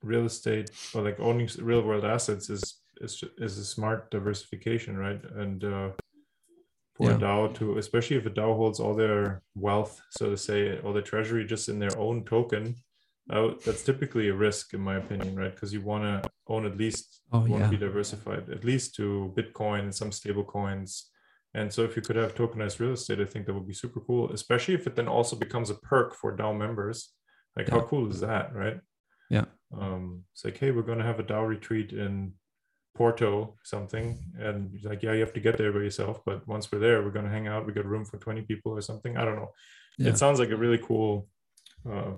[0.02, 2.62] real estate or like owning real world assets is
[3.00, 5.22] is is a smart diversification, right?
[5.42, 5.90] And uh,
[6.98, 7.16] for Yeah.
[7.16, 10.92] a DAO to, especially if a DAO holds all their wealth, so to say, all
[10.92, 12.74] the treasury just in their own token,
[13.30, 15.54] uh, that's typically a risk, in my opinion, right?
[15.54, 17.68] Because you want to own at least Oh want to yeah.
[17.70, 21.10] be diversified, at least to Bitcoin and some stable coins.
[21.54, 24.00] And so if you could have tokenized real estate, I think that would be super
[24.00, 27.12] cool, especially if it then also becomes a perk for DAO members.
[27.56, 28.80] Like how cool is that, right?
[29.30, 29.44] Yeah.
[29.72, 32.32] Um, it's like, hey, we're gonna have a DAO retreat in
[32.98, 36.80] Porto, something, and like, yeah, you have to get there by yourself, but once we're
[36.80, 37.64] there, we're gonna hang out.
[37.64, 39.16] We got room for 20 people or something.
[39.16, 39.52] I don't know.
[39.98, 40.10] Yeah.
[40.10, 41.28] It sounds like a really cool
[41.88, 42.14] uh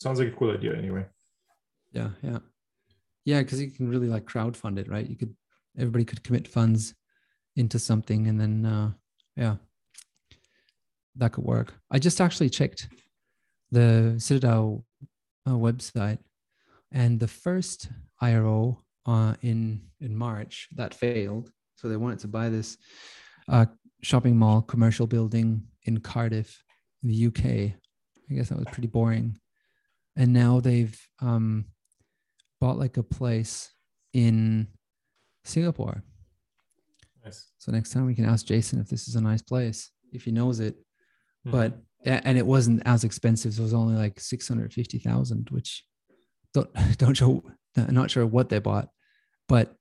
[0.00, 1.04] sounds like a cool idea anyway.
[1.92, 2.40] Yeah, yeah,
[3.24, 3.40] yeah.
[3.42, 5.08] Because you can really like crowdfund it, right?
[5.08, 5.34] You could
[5.78, 6.94] everybody could commit funds
[7.54, 8.90] into something, and then uh,
[9.36, 9.56] yeah,
[11.16, 11.74] that could work.
[11.90, 12.88] I just actually checked
[13.70, 14.82] the CitaDAO
[15.46, 16.18] uh, website,
[16.90, 17.88] and the first
[18.20, 21.50] IRO uh, in in March that failed.
[21.76, 22.76] So they wanted to buy this
[23.48, 23.66] uh,
[24.02, 26.62] shopping mall commercial building in Cardiff,
[27.02, 27.44] in the UK.
[28.30, 29.38] I guess that was pretty boring
[30.16, 31.66] and now they've um,
[32.60, 33.72] bought like a place
[34.12, 34.68] in
[35.44, 36.02] Singapore.
[37.24, 37.50] Nice.
[37.58, 40.30] So next time we can ask Jason if this is a nice place, if he
[40.30, 40.76] knows it.
[41.46, 41.52] Mhm.
[41.52, 43.54] But and it wasn't as expensive.
[43.54, 45.84] So it was only like six hundred fifty thousand, which
[46.52, 47.42] don't don't show.
[47.76, 48.88] I'm not sure what they bought,
[49.48, 49.74] but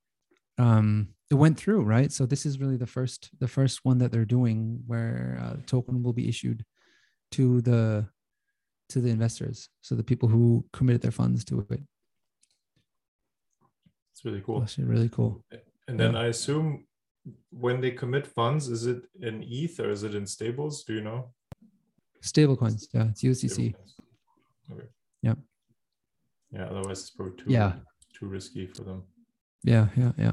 [0.58, 2.12] um, it went through, right?
[2.12, 6.04] So this is really the first the first one that they're doing where uh, token
[6.04, 6.66] will be issued
[7.32, 8.08] to the
[8.90, 11.82] to the investors, so the people who committed their funds to it.
[14.12, 14.62] it's really cool.
[14.62, 15.44] Actually, really cool.
[15.88, 16.86] And then I assume
[17.50, 20.84] when they commit funds, is it in ETH or is it in stables?
[20.84, 21.32] Do you know?
[22.22, 23.74] Stable coins, yeah, it's USDC.
[24.72, 24.88] Okay.
[25.24, 25.38] Yep.
[26.54, 27.74] Yeah, otherwise it's probably too Yeah.
[28.18, 29.04] too risky for them.
[29.64, 30.32] Yeah, yeah, yeah.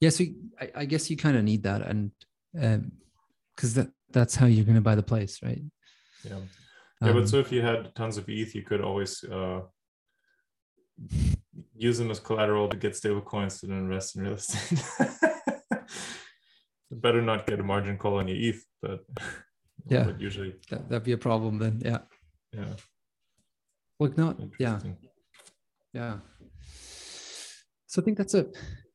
[0.00, 0.24] Yeah, so
[0.60, 2.10] I, I guess you kind of need that, and
[3.56, 5.62] because that that's how you're going to buy the place, right?
[6.24, 6.38] Yeah.
[7.00, 9.62] Yeah, but Um, so if you had tons of ETH, you could always uh,
[11.74, 14.78] use them as collateral to get stable coins to invest in real estate.
[16.90, 19.00] Better not get a margin call on your ETH, but
[19.88, 20.04] Yeah.
[20.04, 21.80] but usually, that, that'd be a problem then.
[21.84, 21.98] Yeah.
[22.52, 22.74] yeah,
[24.02, 24.80] Look, not yeah,
[25.92, 26.18] yeah.
[27.86, 28.46] So I think that's a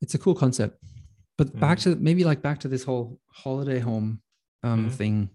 [0.02, 0.84] it's a cool concept,
[1.38, 4.22] but back to maybe like back to this whole holiday home
[4.64, 4.92] um Mhm.
[4.94, 5.30] thing.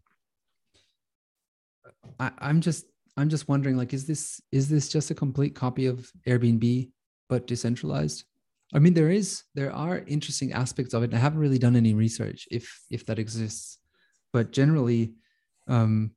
[2.18, 5.86] I, I'm just I'm just wondering like is this is this just a complete copy
[5.86, 6.90] of Airbnb
[7.28, 8.24] but decentralized?
[8.74, 11.14] I mean there is there are interesting aspects of it.
[11.14, 13.78] I haven't really done any research if if that exists,
[14.32, 15.14] but generally,
[15.68, 16.12] um,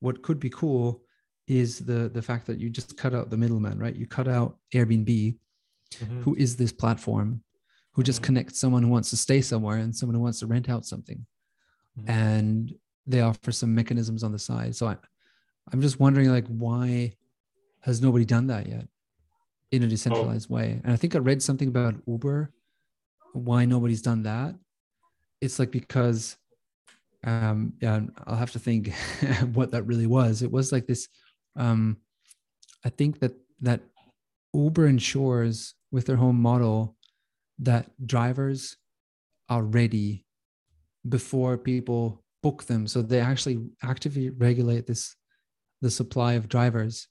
[0.00, 1.02] what could be cool
[1.50, 3.96] is the the fact that you just cut out the middleman, right?
[3.96, 5.36] You cut out Airbnb,
[5.98, 6.22] Mhm.
[6.22, 7.42] who is this platform,
[7.94, 8.26] who just Mhm.
[8.26, 11.26] connects someone who wants to stay somewhere and someone who wants to rent out something,
[11.98, 12.08] Mhm.
[12.08, 12.74] and
[13.06, 14.76] they offer some mechanisms on the side.
[14.76, 14.96] So I,
[15.72, 17.16] I'm just wondering, like, why
[17.80, 18.86] has nobody done that yet
[19.72, 20.80] in a decentralized way?
[20.84, 22.52] And I think I read something about Uber,
[23.32, 24.54] why nobody's done that.
[25.40, 26.36] It's like because,
[27.24, 28.92] um, yeah, I'll have to think
[29.56, 30.42] what that really was.
[30.42, 31.08] It was like this.
[31.56, 31.98] Um,
[32.84, 33.80] I think that that
[34.54, 36.96] Uber ensures with their home model
[37.58, 38.76] that drivers
[39.48, 40.24] are ready
[41.08, 42.86] before people book them.
[42.86, 45.14] So they actually actively regulate this
[45.82, 47.08] the supply of drivers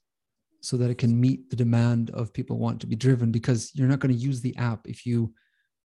[0.60, 3.88] so that it can meet the demand of people want to be driven because you're
[3.88, 5.32] not going to use the app if you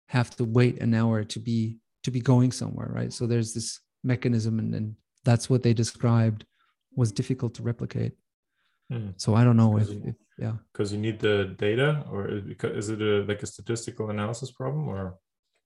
[0.08, 3.80] have to wait an hour to be to be going somewhere right so there's this
[4.04, 6.46] mechanism and, and that's what they described
[6.96, 8.14] was difficult to replicate
[8.92, 9.10] Hmm.
[9.18, 12.28] so i don't know if, if yeah because you need the data, or
[12.82, 15.18] is it a like a statistical analysis problem, or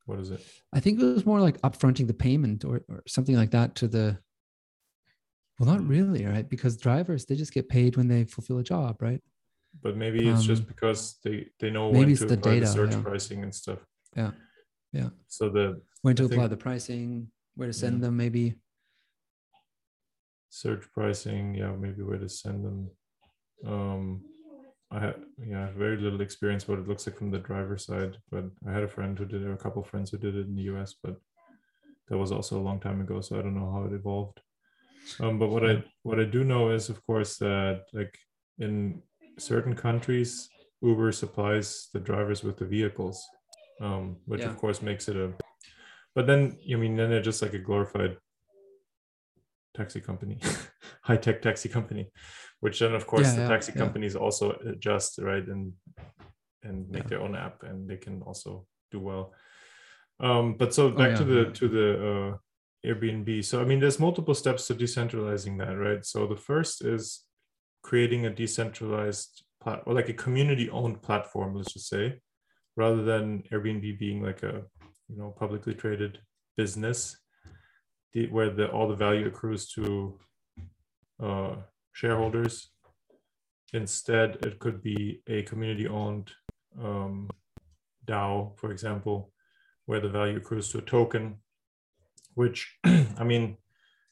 [0.06, 0.42] what is it?
[0.74, 3.88] I think it was more like upfronting the payment or, or something like that to
[3.88, 4.18] the.
[5.60, 6.48] Well, not really, right?
[6.50, 9.22] Because drivers they just get paid when they fulfill a job, right?
[9.84, 12.54] But maybe it's just Um, because they they know maybe when it's to the apply
[12.54, 13.02] the data, surge yeah.
[13.02, 13.80] pricing and stuff.
[14.16, 14.32] Yeah.
[14.94, 15.10] Yeah.
[15.28, 18.02] So the When to I apply think- the pricing, where to send Yeah.
[18.06, 18.56] them, maybe.
[20.50, 22.90] surge pricing, yeah, maybe where to send them.
[23.66, 24.24] Um,
[24.92, 27.78] I had yeah, I have very little experience what it looks like from the driver
[27.78, 30.18] side, but I had a friend who did it, or a couple of friends who
[30.18, 31.16] did it in the US, but
[32.08, 34.42] that was also a long time ago, so I don't know how it evolved.
[35.20, 38.18] Um, but what I what I do know is, of course, that like
[38.58, 39.02] in
[39.38, 40.50] certain countries,
[40.82, 43.28] Uber supplies the drivers with the vehicles,
[43.82, 44.50] um, which Yeah.
[44.50, 45.34] of course makes it a.
[46.16, 48.18] But then, I mean, then they're just like a glorified
[49.76, 50.40] taxi company,
[51.04, 52.12] high tech taxi company.
[52.62, 55.74] Which then of course Yeah, the yeah, taxi companies also adjust right and
[56.64, 59.34] and make their own app and they can also do well.
[60.20, 62.38] Um but so back to Oh, yeah, the to the uh
[62.86, 63.44] airbnb.
[63.46, 66.06] So i mean there's multiple steps to decentralizing that right?
[66.06, 67.26] So the first is
[67.82, 72.20] creating a decentralized plat or like a community owned platform let's just say
[72.76, 74.64] rather than airbnb being like a
[75.10, 76.20] you know publicly traded
[76.58, 77.18] business
[78.14, 80.18] the, where the all the value accrues to
[81.22, 81.56] uh,
[82.00, 82.72] shareholders.
[83.74, 86.32] Instead, it could be a community-owned
[86.82, 87.30] um,
[88.06, 89.32] DAO, for example,
[89.86, 91.36] where the value accrues to a token.
[92.36, 92.60] Which,
[93.22, 93.58] I mean,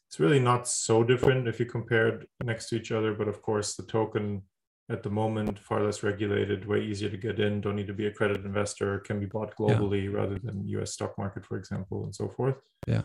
[0.07, 3.13] it's really not so different if you compare it next to each other.
[3.13, 4.43] But of course, the token
[4.89, 7.61] at the moment far less regulated, way easier to get in.
[7.61, 8.99] Don't need to be accredited investor.
[8.99, 10.93] Can be bought globally rather than U.S.
[10.93, 13.03] stock market, for example, and so forth Yeah.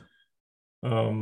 [0.82, 1.18] um,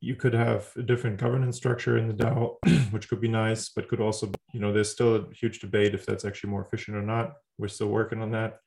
[0.00, 2.56] you could have a different governance structure in the DAO,
[2.90, 6.06] which could be nice, but could also, you know, there's still a huge debate if
[6.06, 7.34] that's actually more efficient or not.
[7.58, 8.60] We're still working on that.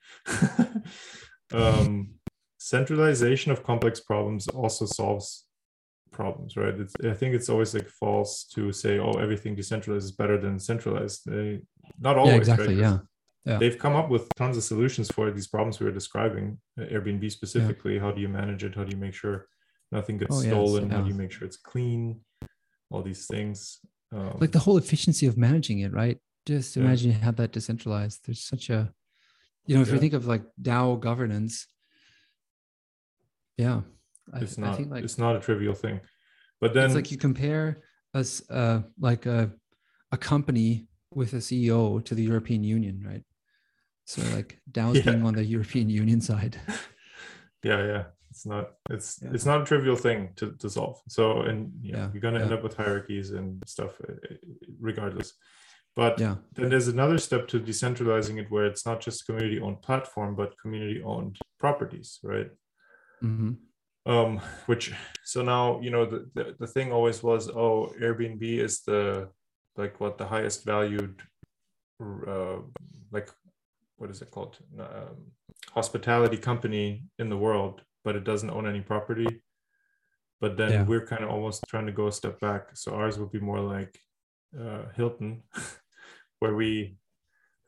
[1.54, 2.12] um,
[2.60, 5.46] centralization of complex problems also solves
[6.12, 6.76] problems, right?
[6.76, 10.60] It's, I think it's always like false to say, oh, everything decentralized is better than
[10.60, 11.22] centralized.
[11.26, 11.62] They,
[12.00, 12.68] not always, yeah, exactly.
[12.68, 12.78] right?
[12.78, 12.98] Yeah.
[13.46, 13.58] Yeah.
[13.58, 17.30] they've come up with tons of solutions for these problems we were describing uh, airbnb
[17.30, 19.48] specifically how do you manage it how do you make sure
[19.94, 21.08] nothing gets Oh, stolen how do yeah.
[21.08, 22.22] you make sure it's clean
[22.92, 23.80] all these things
[24.12, 26.18] um, Like the whole efficiency of managing it, right?
[26.46, 26.84] Just Yeah.
[26.84, 28.18] imagine you have that decentralized.
[28.26, 28.92] There's such a,
[29.66, 29.96] you know, if Yeah.
[29.96, 31.68] you think of like DAO governance,
[33.58, 33.82] yeah,
[34.34, 36.00] I, it's I not think like it's not a trivial thing
[36.62, 37.84] but then it's like you compare
[38.14, 39.52] us uh like a
[40.12, 43.24] a company with a CEO to the European Union, right?
[44.06, 45.04] So like DAO's Yeah.
[45.12, 46.54] being on the European Union side.
[47.64, 48.04] yeah yeah
[48.34, 49.32] it's not it's Yeah.
[49.34, 50.98] it's not a trivial thing to, to solve.
[51.08, 54.38] So and yeah, Yeah, you're gonna end up with hierarchies and stuff uh, uh,
[54.90, 55.30] regardless.
[55.96, 56.36] But Yeah.
[56.56, 60.60] then there's another step to decentralizing it where it's not just community owned platform but
[60.62, 62.52] community owned properties right?
[63.22, 63.54] Hmm
[64.06, 64.32] um
[64.70, 64.86] which
[65.24, 69.30] so now you know the, the the thing always was oh airbnb is the
[69.82, 71.16] like what the highest valued
[72.34, 72.60] uh,
[73.16, 73.30] like
[73.98, 74.58] what is it called?
[74.78, 75.18] Um,
[75.72, 76.86] hospitality company
[77.22, 79.42] in the world but it doesn't own any property.
[80.42, 80.84] But then Yeah.
[80.84, 82.76] we're kind of almost trying to go a step back.
[82.76, 83.98] So ours would be more like
[84.60, 85.44] uh, hilton
[86.40, 86.98] where we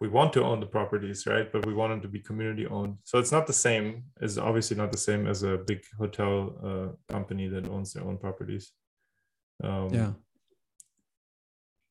[0.02, 1.50] we want to own the properties right?
[1.52, 2.98] But we want them to be community owned.
[3.06, 6.34] So it's not the same is obviously not the same as a big hotel
[6.70, 8.74] uh, company that owns their own properties.
[9.64, 10.12] Um, Yeah.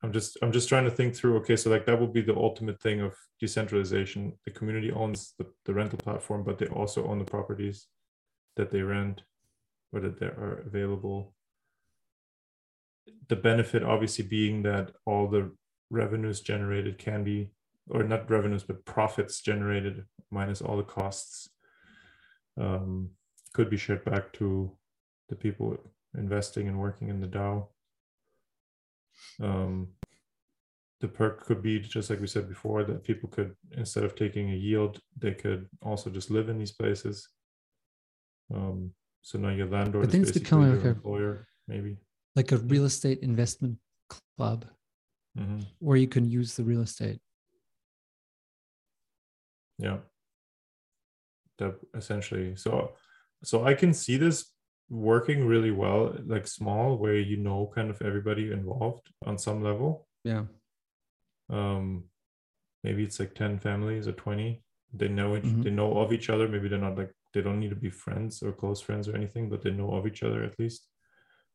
[0.03, 2.37] i'm just i'm just trying to think through okay so like that would be the
[2.37, 4.21] ultimate thing of decentralization.
[4.45, 7.87] The community owns the, the rental platform but they also own the properties
[8.57, 9.23] that they rent
[9.93, 11.35] or that they are available
[13.29, 15.51] the benefit obviously being that all the
[15.91, 17.51] revenues generated can be
[17.91, 21.49] or not revenues but profits generated minus all the costs
[22.59, 23.11] um,
[23.53, 24.71] could be shared back to
[25.29, 25.77] the people
[26.17, 27.67] investing and working in the DAO.
[29.43, 29.89] Um,
[31.01, 34.51] the perk could be just like we said before that people could instead of taking
[34.51, 37.29] a yield, they could also just live in these places.
[38.53, 38.93] Um,
[39.23, 41.97] so now your landlord But then is becoming like a- employer, maybe.
[42.37, 43.79] Like a real estate investment
[44.37, 44.67] club
[45.37, 47.21] hmm where you can use the real estate.
[49.79, 49.99] Yeah.
[51.59, 52.57] That essentially.
[52.57, 52.93] So,
[53.43, 54.53] so I can see this
[54.89, 60.07] working really well, like small, where you know kind of everybody involved on some level.
[60.25, 60.45] Yeah.
[61.51, 62.05] um
[62.83, 64.63] maybe it's like 10 families or 20
[64.95, 65.63] they know each, Mhm.
[65.63, 68.43] they know of each other maybe they're not like they don't need to be friends
[68.43, 70.89] or close friends or anything but they know of each other at least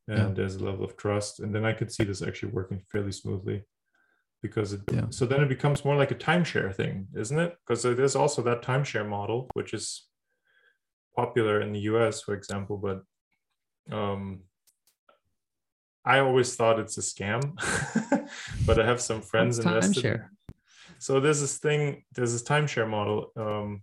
[0.08, 0.34] and Yeah.
[0.36, 3.64] there's a level of trust and then i could see this actually working fairly smoothly
[4.42, 5.08] because it Yeah.
[5.10, 8.62] so then it becomes more like a timeshare thing isn't it because there's also that
[8.62, 9.86] timeshare model which is
[11.16, 13.00] popular in the us for example but
[14.00, 14.42] um
[16.06, 17.42] I always thought it's a scam,
[18.66, 20.06] but I have some friends What's invested.
[20.06, 20.26] in- timeshare?
[20.98, 23.32] So there's this thing, there's this timeshare model.
[23.36, 23.82] Um,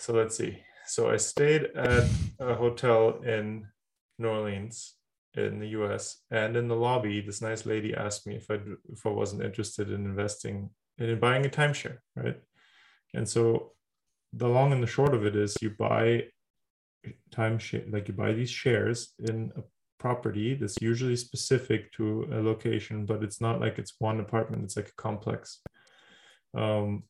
[0.00, 0.58] so let's see.
[0.86, 2.08] So I stayed at
[2.40, 3.66] a hotel in
[4.18, 4.94] New Orleans
[5.34, 6.22] in the U.S.
[6.30, 8.58] and in the lobby, this nice lady asked me if I
[8.90, 12.36] if I wasn't interested in investing in buying a timeshare, right?
[13.14, 13.72] And so
[14.32, 16.24] the long and the short of it is you buy
[17.30, 19.62] timeshare, like you buy these shares in a
[19.98, 24.76] property that's usually specific to a location, but it's not like it's one apartment, it's
[24.76, 25.60] like a complex.
[26.54, 27.04] Um,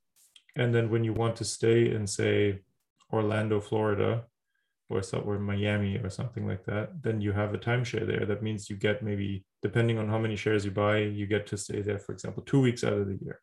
[0.56, 2.60] and then when you want to stay in, say,
[3.12, 4.24] Orlando, Florida,
[4.88, 8.26] or somewhere Miami or something like that, then you have a timeshare there.
[8.26, 11.56] That means you get maybe, depending on how many shares you buy, you get to
[11.56, 13.40] stay there, for example, two weeks out of the year.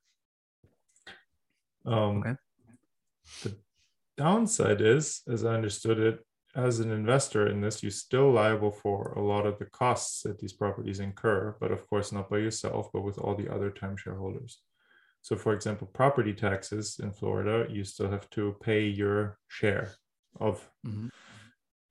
[1.86, 2.36] Um, Okay.
[3.44, 3.56] The
[4.18, 9.14] downside is, as I understood it, as an investor in this, you're still liable for
[9.14, 12.90] a lot of the costs that these properties incur, but of course not by yourself,
[12.92, 14.62] but with all the other timeshare holders.
[15.28, 19.92] So, for example, property taxes in Florida, you still have to pay your share
[20.40, 20.56] of
[20.86, 21.10] Mhm.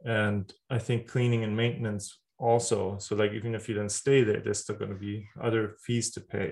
[0.05, 2.07] and i think cleaning and maintenance
[2.39, 5.17] also so like even if you don't stay there there's still going to be
[5.49, 6.51] other fees to pay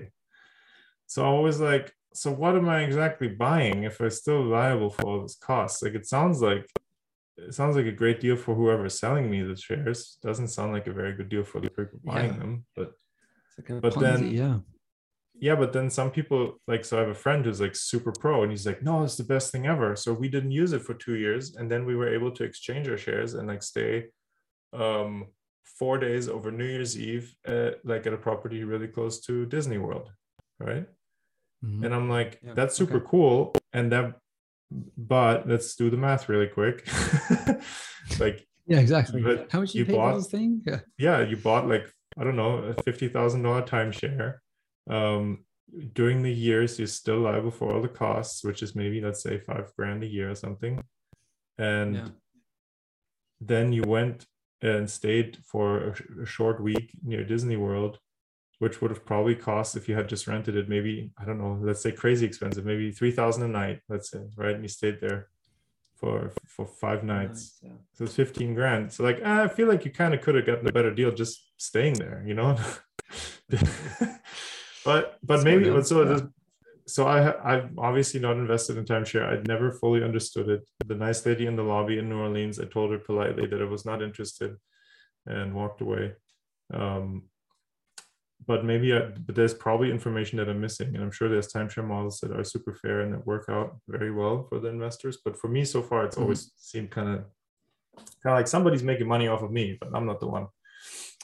[1.13, 1.87] so i was like
[2.21, 5.95] so what am i exactly buying if i'm still liable for all this costs like
[6.01, 6.65] it sounds like
[7.37, 10.87] it sounds like a great deal for whoever's selling me the shares doesn't sound like
[10.87, 12.39] a very good deal for the people buying Yeah.
[12.41, 12.89] them but
[13.85, 14.55] But Ponzi, then- yeah.
[15.39, 18.43] Yeah but then some people like so i have a friend who's like super pro
[18.43, 20.93] and he's like no it's the best thing ever so we didn't use it for
[20.93, 24.05] two years and then we were able to exchange our shares and like stay
[24.73, 25.25] um
[25.63, 29.77] four days over new year's eve at, like at a property really close to disney
[29.77, 30.09] world
[30.59, 30.87] right
[31.63, 31.85] Mhm.
[31.85, 33.07] and i'm like Yeah, that's super okay.
[33.09, 34.15] cool and that
[34.97, 36.87] but let's do the math really quick
[38.19, 39.21] like Yeah, exactly.
[39.21, 40.61] but How much you, you pay bought- this thing?
[40.65, 40.79] Yeah.
[40.97, 41.85] yeah, you bought like
[42.17, 44.39] I don't know a fifty thousand dollar timeshare.
[44.89, 45.45] Um,
[45.93, 49.39] during the years, you're still liable for all the costs, which is maybe let's say
[49.39, 50.83] five grand a year or something.
[51.57, 52.09] And Yeah.
[53.41, 54.25] then you went
[54.61, 57.99] and stayed for a, sh- a short week near Disney World,
[58.59, 61.59] which would have probably cost if you had just rented it, maybe I don't know,
[61.61, 64.55] let's say crazy expensive, maybe three thousand a night, let's say, right?
[64.55, 65.29] And you stayed there
[65.95, 67.59] for for five nights.
[67.61, 67.77] Nice, yeah.
[67.93, 68.93] So it's 15 grand.
[68.93, 71.51] So like I feel like you kind of could have gotten a better deal just
[71.57, 72.57] staying there, you know?
[74.85, 76.19] but but Smart maybe so yeah.
[76.87, 77.17] so I
[77.53, 79.25] I've obviously not invested in timeshare.
[79.31, 80.61] I'd never fully understood it.
[80.85, 83.65] The nice lady in the lobby in New Orleans, I told her politely that I
[83.65, 84.55] was not interested
[85.25, 86.13] and walked away.
[86.73, 87.23] Um,
[88.47, 91.87] but maybe I, but there's probably information that I'm missing, and I'm sure there's timeshare
[91.87, 95.17] models that are super fair and that work out very well for the investors.
[95.25, 96.21] But for me, so far, it's Mhm.
[96.21, 97.19] always seemed kind of
[98.21, 100.47] kind of like somebody's making money off of me, but I'm not the one.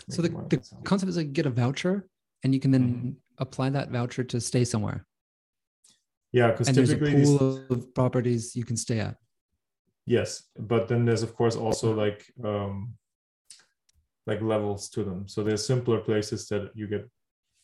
[0.10, 2.08] So the, money, the concept is like get a voucher
[2.44, 3.16] and you can then Mhm.
[3.42, 5.06] Apply that voucher to stay somewhere.
[6.32, 9.16] yeah, because And there's a typically these, pool of properties you can stay at.
[10.06, 10.30] yes,
[10.72, 12.94] but then there's of course also like um
[14.30, 15.28] like levels to them.
[15.28, 17.04] So there's simpler places that you get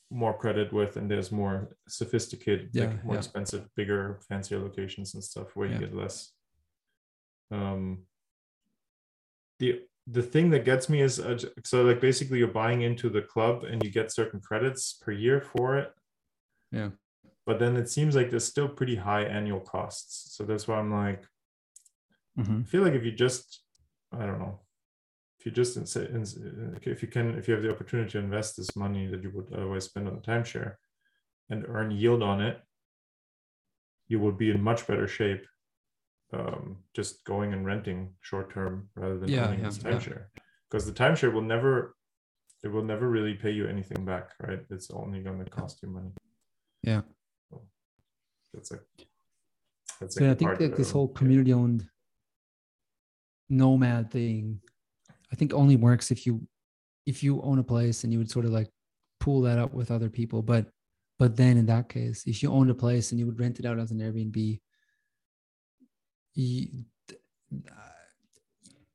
[0.10, 1.56] more credit with, and there's more
[1.88, 3.20] sophisticated, Yeah, like more yeah.
[3.24, 5.74] expensive, bigger, fancier locations and stuff where Yeah.
[5.76, 6.34] you get less.
[7.52, 7.82] Um,
[9.60, 13.22] the the thing that gets me is uh, so like basically you're buying into the
[13.22, 15.92] club and you get certain credits per year for it.
[16.72, 16.92] Yeah.
[17.46, 20.36] But then it seems like there's still pretty high annual costs.
[20.36, 21.24] So that's why I'm like,
[22.38, 22.62] Mhm.
[22.62, 23.64] I feel like if you just,
[24.12, 24.60] I don't know,
[25.40, 29.08] if you just if you can, if you have the opportunity to invest this money
[29.08, 30.76] that you would otherwise spend on a timeshare
[31.50, 32.62] and earn yield on it,
[34.08, 35.46] you would be in much better shape
[36.34, 39.92] um, just going and renting short term rather than Yeah, owning yeah, this yeah.
[39.92, 40.24] timeshare.
[40.70, 41.96] Because the timeshare will never,
[42.64, 44.60] it will never really pay you anything back, right?
[44.70, 46.12] It's only going to cost you money.
[46.84, 47.02] Yeah.
[47.50, 47.62] So
[48.54, 48.80] that's a
[50.00, 51.88] that's So yeah, I think that that this whole community owned
[53.50, 54.60] nomad thing,
[55.32, 56.48] I think only works if you
[57.06, 58.70] if you own a place and you would sort of like
[59.20, 60.42] pool that up with other people.
[60.42, 60.68] But
[61.18, 63.66] but then in that case, if you owned a place and you would rent it
[63.66, 64.60] out as an Airbnb,
[66.38, 66.86] you,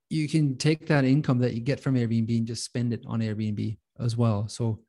[0.08, 3.20] you can take that income that you get from Airbnb and just spend it on
[3.20, 4.48] Airbnb as well.
[4.48, 4.80] So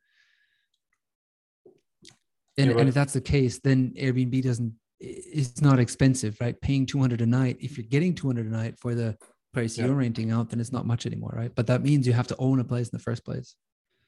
[2.58, 6.60] and, Yeah, and if that's the case, then Airbnb doesn't it's not expensive, right?
[6.62, 9.18] Paying 200 a night, if you're getting 200 a night for the
[9.52, 9.88] price Yeah.
[9.88, 11.54] you're renting out, then it's not much anymore, right?
[11.54, 13.56] But that means you have to own a place in the first place.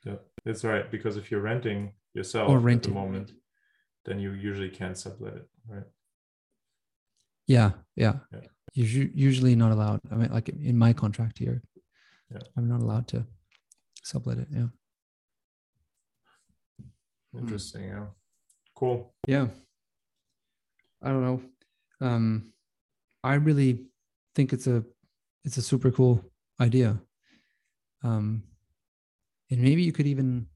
[0.05, 0.15] Yeah,
[0.45, 0.89] that's right.
[0.89, 3.33] Because if you're renting yourself Or at the moment,
[4.05, 5.83] then you usually can't sublet it, right?
[7.47, 8.15] Yeah, yeah.
[8.31, 8.39] Yeah.
[8.73, 10.01] You're usually not allowed.
[10.11, 11.61] I mean, like in my contract here,
[12.31, 12.39] Yeah.
[12.57, 13.25] I'm not allowed to
[14.03, 14.47] sublet it.
[14.51, 14.67] Yeah.
[17.31, 17.39] Hmm.
[17.39, 17.83] Interesting.
[17.83, 18.05] Yeah.
[18.75, 19.13] Cool.
[19.27, 19.47] Yeah.
[21.01, 21.41] I don't know.
[22.01, 22.53] Um,
[23.23, 23.85] I really
[24.33, 24.83] think it's a
[25.43, 26.23] it's a super cool
[26.59, 26.99] idea.
[28.03, 28.43] Um,
[29.51, 30.47] and maybe you could even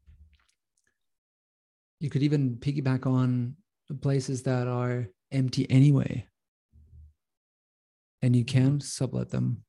[2.00, 3.56] you could even piggyback on
[4.02, 6.26] places that are empty anyway,
[8.22, 9.64] and you can sublet them.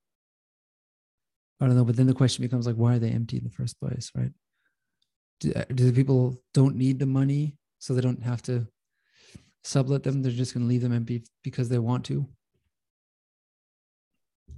[1.60, 3.50] I don't know, but then the question becomes like, why are they empty in the
[3.50, 4.32] first place, right?
[5.40, 8.66] Do, uh, do the people don't need the money, so they don't have to
[9.64, 10.22] sublet them?
[10.22, 12.26] They're just going to leave them empty because they want to.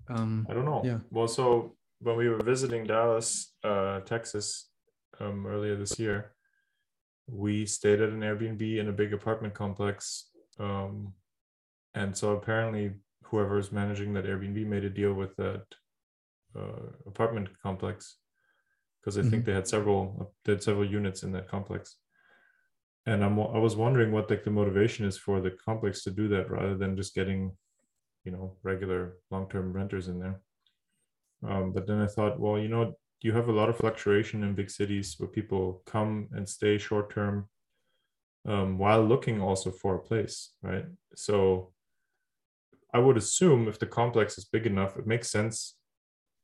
[0.08, 0.82] Um, I don't know.
[0.84, 0.98] Yeah.
[1.10, 4.68] Well, so when we were visiting Dallas, uh, Texas,
[5.20, 6.32] um, earlier this year,
[7.28, 10.30] we stayed at an Airbnb in a big apartment complex.
[10.58, 11.14] Um,
[11.94, 12.92] and so apparently,
[13.32, 15.64] whoever is managing that Airbnb made a deal with that
[16.54, 18.18] uh, apartment complex
[19.00, 19.46] because I think Mhm.
[19.46, 21.96] they had several they had several units in that complex.
[23.06, 26.28] And I'm I was wondering what like the motivation is for the complex to do
[26.28, 27.56] that rather than just getting,
[28.24, 30.40] you know, regular long-term renters in there.
[31.42, 34.54] Um, but then I thought, well, you know, you have a lot of fluctuation in
[34.54, 37.48] big cities where people come and stay short term
[38.44, 40.86] um, while looking also for a place, right?
[41.16, 41.72] So
[42.92, 45.76] I would assume if the complex is big enough, it makes sense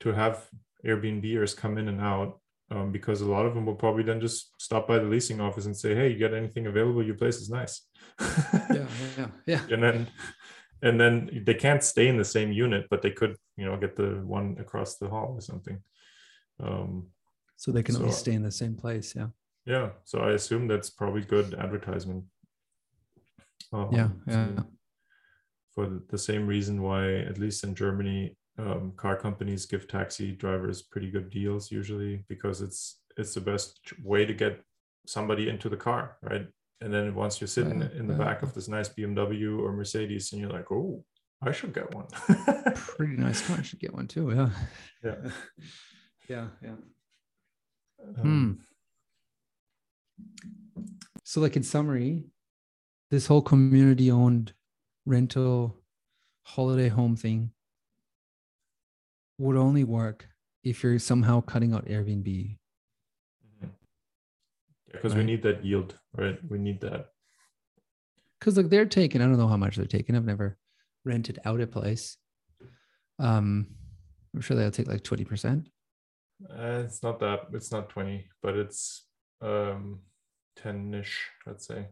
[0.01, 0.49] to have
[0.85, 2.41] Airbnbers come in and out
[2.71, 5.67] um, because a lot of them will probably then just stop by the leasing office
[5.67, 7.03] and say, "Hey, you got anything available?
[7.03, 7.83] Your place is nice."
[8.21, 8.87] yeah,
[9.17, 9.63] yeah, yeah.
[9.71, 10.09] and then
[10.83, 13.97] and then they can't stay in the same unit, but they could, you know, get
[13.97, 15.83] the one across the hall or something.
[16.61, 17.09] Um,
[17.57, 19.17] So they can at So- least stay in the same place.
[19.17, 19.29] Yeah.
[19.67, 22.25] yeah, so I assume that's probably good advertisement.
[23.73, 24.63] Um, Yeah, so yeah.
[25.79, 30.83] For the- same reason why, at least in Germany, um, car companies give taxi drivers
[30.83, 32.81] pretty good deals usually because it's
[33.17, 34.55] it's the best way to get
[35.07, 36.47] somebody into the car, right?
[36.81, 38.25] And then once you're sitting Yeah, in the yeah.
[38.25, 41.05] back of this nice BMW or Mercedes, and you're like, oh,
[41.49, 42.07] I should get one.
[42.99, 43.59] Pretty nice car.
[43.61, 44.27] I should get one too.
[44.35, 44.51] Yeah.
[45.05, 45.31] yeah.
[46.29, 46.49] Yeah.
[46.61, 46.77] Yeah.
[48.21, 48.31] Hmm.
[48.31, 48.67] Um,
[51.25, 52.25] So, like in summary,
[53.13, 54.55] this whole community owned
[55.09, 55.75] rental
[56.43, 57.51] holiday home thing
[59.39, 60.29] would only work
[60.63, 62.57] if you're somehow cutting out Airbnb.
[64.91, 65.27] because we Right.
[65.27, 66.39] need that yield, right?
[66.51, 67.13] We need that.
[68.39, 70.17] Because like they're taking, I don't know how much they're taking.
[70.17, 70.57] I've never
[71.05, 72.17] rented out a place.
[73.19, 73.67] Um,
[74.35, 75.67] I'm sure they'll take like 20%.
[76.51, 77.41] Uh, it's not that.
[77.53, 79.07] It's not twenty, but it's
[79.43, 80.01] um,
[80.57, 81.29] ten-ish.
[81.47, 81.89] Let's say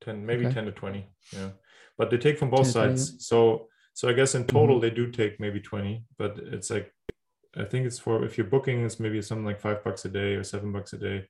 [0.00, 0.54] ten, maybe Okay.
[0.54, 1.06] ten to twenty.
[1.32, 1.50] Yeah,
[1.98, 3.26] but they take from both 10 to 20, sides.
[3.26, 4.80] So, so I guess in total Mhm.
[4.82, 6.92] they do take maybe twenty, but it's like
[7.56, 10.34] I think it's for if you're booking, it's maybe something like five bucks a day
[10.36, 11.28] or seven bucks a day,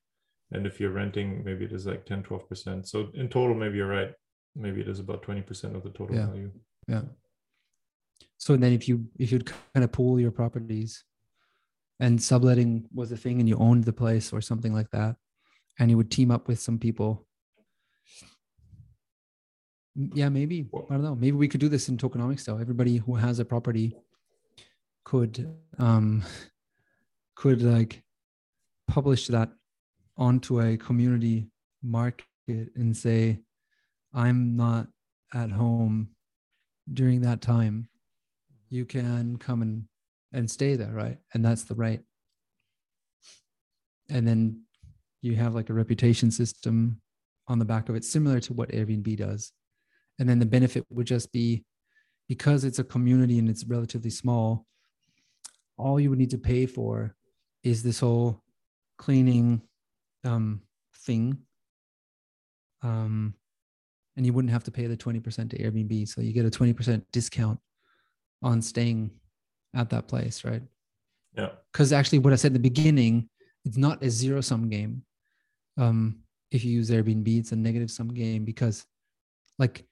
[0.53, 2.89] and if you're renting, maybe it is like 10, 12 percent.
[2.89, 4.13] So in total, maybe you're right.
[4.55, 6.27] Maybe it is about twenty percent of the total Yeah.
[6.27, 6.51] value.
[6.89, 7.05] Yeah.
[8.37, 11.05] So then if you if you'd kind of pool your properties
[12.01, 15.17] and subletting was a thing and you owned the place or something like that,
[15.79, 17.27] and you would team up with some people.
[19.95, 20.67] Yeah, maybe.
[20.89, 21.15] I don't know.
[21.15, 22.59] Maybe we could do this in tokenomics though.
[22.59, 23.97] Everybody who has a property
[25.05, 26.23] could um
[27.35, 28.03] could like
[28.87, 29.51] publish that
[30.17, 31.49] onto a community
[31.83, 33.41] market and say,
[34.13, 34.89] I'm not
[35.33, 36.11] at home
[36.93, 37.89] during that time,
[38.69, 39.85] you can come and
[40.33, 41.19] and stay there, right?
[41.35, 42.01] And that's the right.
[44.09, 44.63] And then
[45.23, 47.01] you have like a reputation system
[47.49, 49.53] on the back of it, similar to what Airbnb does.
[50.21, 51.65] And then the benefit would just be
[52.29, 54.67] because it's a community and it's relatively small,
[55.77, 57.17] all you would need to pay for
[57.65, 58.43] is this whole
[58.99, 59.63] cleaning
[60.25, 60.61] um,
[60.95, 61.39] thing.
[62.83, 63.35] Um,
[64.17, 66.07] and you wouldn't have to pay the 20% to Airbnb.
[66.07, 67.59] So you get a 20% discount
[68.43, 69.11] on staying
[69.75, 70.63] at that place, right?
[71.37, 71.49] Yeah.
[71.73, 73.29] Because actually, what I said in the beginning,
[73.65, 75.03] it's not a zero sum game.
[75.79, 78.85] Um, if you use Airbnb, it's a negative sum game because,
[79.59, 79.85] like,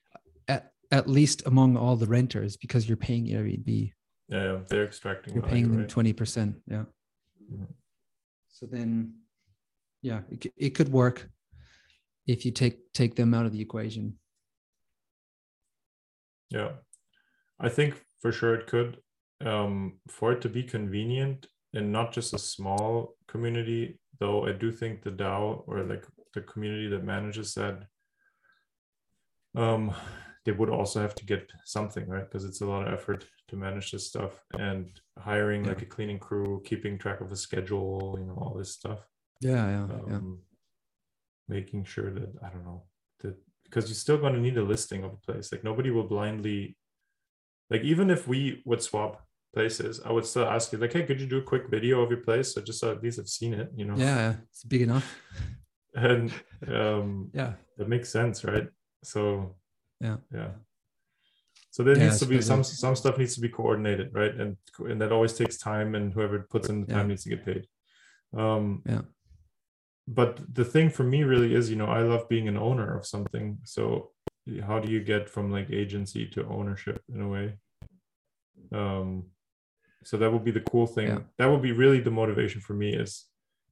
[0.91, 3.93] at, least among all the renters, because you're paying Airbnb,
[4.29, 4.59] Yeah, yeah.
[4.69, 5.35] they're extracting.
[5.35, 6.55] you're paying them 20%.
[6.67, 6.85] Yeah.
[7.53, 7.67] Mhm.
[8.49, 9.15] So then,
[10.03, 11.29] yeah, it, it could work
[12.27, 14.19] if you take take them out of the equation.
[16.51, 16.73] Yeah,
[17.61, 18.99] I think for sure it could.
[19.45, 24.73] Um, for it to be convenient and not just a small community, though, I do
[24.73, 27.85] think the DAO or like the community that manages that,
[29.55, 29.95] um,
[30.49, 32.25] they would also have to get something, right?
[32.25, 36.19] Because it's a lot of effort to manage this stuff and hiring like a cleaning
[36.19, 39.01] crew, keeping track of the schedule, you know, all this stuff
[39.43, 40.17] Yeah, yeah, yeah.
[40.17, 40.39] um,
[41.49, 42.85] making sure that I don't know
[43.21, 45.53] that because you're still going to need a listing of a place.
[45.53, 46.79] Like nobody will blindly,
[47.69, 49.13] like even if we would swap
[49.55, 52.11] places, I would still ask you like, hey, could you do a quick video of
[52.11, 52.55] your place?
[52.55, 53.97] So just so at least I've seen it, you know.
[53.99, 55.07] Yeah, it's big enough.
[55.95, 56.33] And
[56.81, 57.53] um, Yeah.
[57.77, 58.69] that makes sense, right?
[59.05, 59.55] So
[60.01, 60.17] Yeah.
[60.33, 60.51] yeah.
[61.71, 64.35] So there Yeah, needs to be some some stuff needs to be coordinated, right?
[64.35, 67.07] And and that always takes time, and whoever puts in the time Yeah.
[67.09, 67.67] needs to get paid.
[68.33, 69.03] Um, Yeah.
[70.07, 73.07] but the thing for me really is, you know, I love being an owner of
[73.07, 73.59] something.
[73.65, 74.13] So
[74.63, 77.59] how do you get from like agency to ownership in a way?
[78.73, 79.31] Um,
[80.05, 81.09] So that would be the cool thing.
[81.09, 81.23] Yeah.
[81.39, 83.27] That would be really the motivation for me is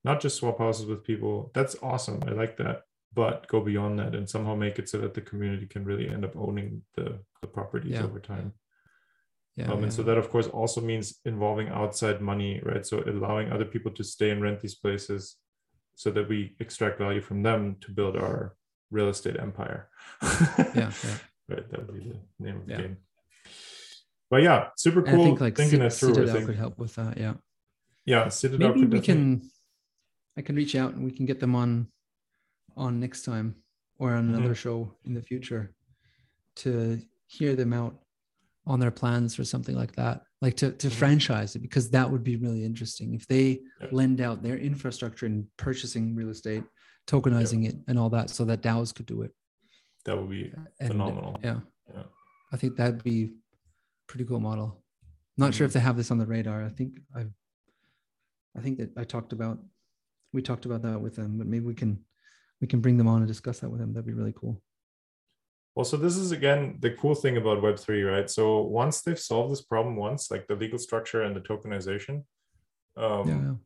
[0.05, 1.51] not just swap houses with people.
[1.55, 2.19] That's awesome.
[2.27, 2.83] I like that.
[3.17, 6.23] But go beyond that and somehow make it so that the community can really end
[6.29, 7.07] up owning the,
[7.41, 8.05] the properties Yeah.
[8.05, 8.53] over time.
[9.57, 9.73] Yeah.
[9.73, 9.85] um, yeah.
[9.85, 13.91] and so that of course also means involving outside money right so allowing other people
[13.93, 15.37] to stay and rent these places
[16.03, 18.55] so that we extract value from them to build our
[18.91, 19.89] real estate empire
[20.23, 21.19] yeah, yeah.
[21.53, 22.97] right that would be the name of the game
[24.31, 26.77] but yeah super And cool I think like thinking that through I CitaDAO could help
[26.79, 27.17] with that.
[27.17, 27.35] Yeah.
[28.05, 29.51] yeah CitaDAO Maybe we definitely- can.
[30.39, 31.89] I can reach out and we can get them on,
[32.77, 33.57] on next time
[33.99, 34.35] or on Mm-hmm.
[34.37, 35.73] another show in the future,
[36.57, 37.99] to hear them out
[38.67, 40.23] on their plans or something like that.
[40.43, 40.93] Like to to Mhm.
[40.93, 43.89] franchise it because that would be really interesting if they Yeah.
[43.93, 46.65] lend out their infrastructure in purchasing real estate,
[47.07, 49.33] tokenizing it, and all that, so that DAOs could do it.
[50.05, 51.41] that would be And, Phenomenal.
[51.43, 51.61] Yeah.
[51.93, 52.05] Yeah.
[52.53, 53.35] I think that'd be
[54.07, 54.85] pretty cool model.
[55.37, 56.63] Not sure if they have this on the radar.
[56.65, 57.27] I think I
[58.55, 59.59] I think that I talked about
[60.33, 62.05] we talked about that with them, but maybe we can
[62.61, 63.93] we can bring them on and discuss that with them.
[63.93, 64.61] That'd be really cool.
[65.75, 68.31] Well, so this is again the cool thing about Web3, right?
[68.31, 72.25] So once they've solved this problem once, like the legal structure and the tokenization,
[72.97, 73.61] um,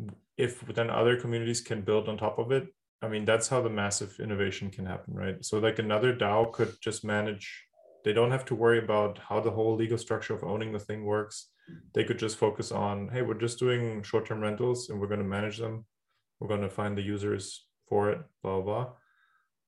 [0.00, 0.06] yeah,
[0.38, 2.68] if then other communities can build on top of it,
[3.02, 5.44] I mean, that's how the massive innovation can happen, right?
[5.44, 7.64] So, like another DAO could just manage,
[8.04, 11.04] they don't have to worry about how the whole legal structure of owning the thing
[11.04, 11.48] works.
[11.94, 15.20] They could just focus on, hey, we're just doing short term rentals and we're going
[15.20, 15.86] to manage them.
[16.40, 18.92] We're going to find the users for it, blah, blah, blah.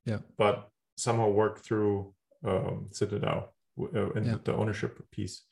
[0.07, 0.19] Yeah.
[0.39, 2.15] But somehow work through
[2.45, 4.39] um, CitaDAO w- uh, and Yeah.
[4.45, 5.43] the ownership piece.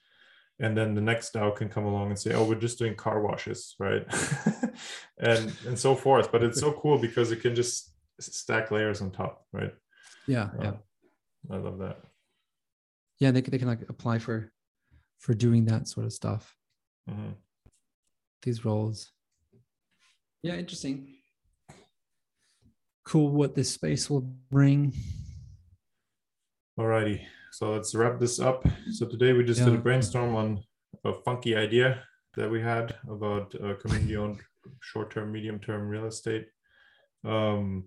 [0.58, 3.20] And then the next DAO can come along and say, "Oh, we're just doing car
[3.22, 4.04] washes, right?"
[5.18, 6.30] and and so forth.
[6.30, 9.74] But it's so cool because it can just stack layers on top, right?
[10.26, 10.76] Yeah, Uh, yeah.
[11.50, 11.96] I love that.
[13.20, 14.52] Yeah, they can, they can like apply for
[15.18, 16.54] for doing that sort of stuff.
[17.08, 17.34] Mhm.
[18.42, 19.10] These roles.
[20.42, 21.19] Yeah, interesting.
[23.04, 24.92] Cool what this space will bring.
[26.78, 27.22] Alrighty,
[27.52, 28.66] so let's wrap this up.
[28.92, 30.62] So today we just did a brainstorm on
[31.04, 32.02] a funky idea
[32.36, 34.40] that we had about uh, community-owned
[34.80, 36.46] short-term, medium-term real estate.
[37.24, 37.84] Um,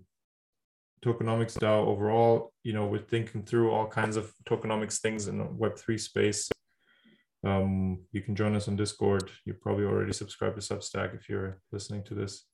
[1.04, 5.44] tokenomics DAO overall, you know, we're thinking through all kinds of tokenomics things in the
[5.44, 6.50] Web3 space.
[7.44, 9.30] Um, you can join us on Discord.
[9.44, 12.46] You probably already subscribed to Substack if you're listening to this.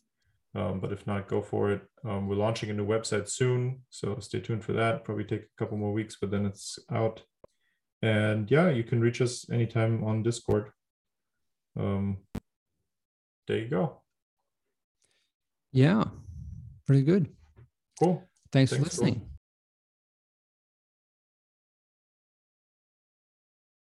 [0.55, 1.83] Um, but if not, go for it.
[2.05, 5.05] Um, we're launching a new website soon, so stay tuned for that.
[5.05, 7.23] Probably take a couple more weeks, but then it's out.
[8.03, 10.71] And yeah, you can reach us anytime on Discord.
[11.79, 12.19] Um,
[13.47, 14.01] there you go.
[15.73, 16.05] Yeah.
[16.87, 17.29] Pretty good.
[18.03, 18.29] Cool.
[18.51, 19.30] Thanks, Thanks, for listening.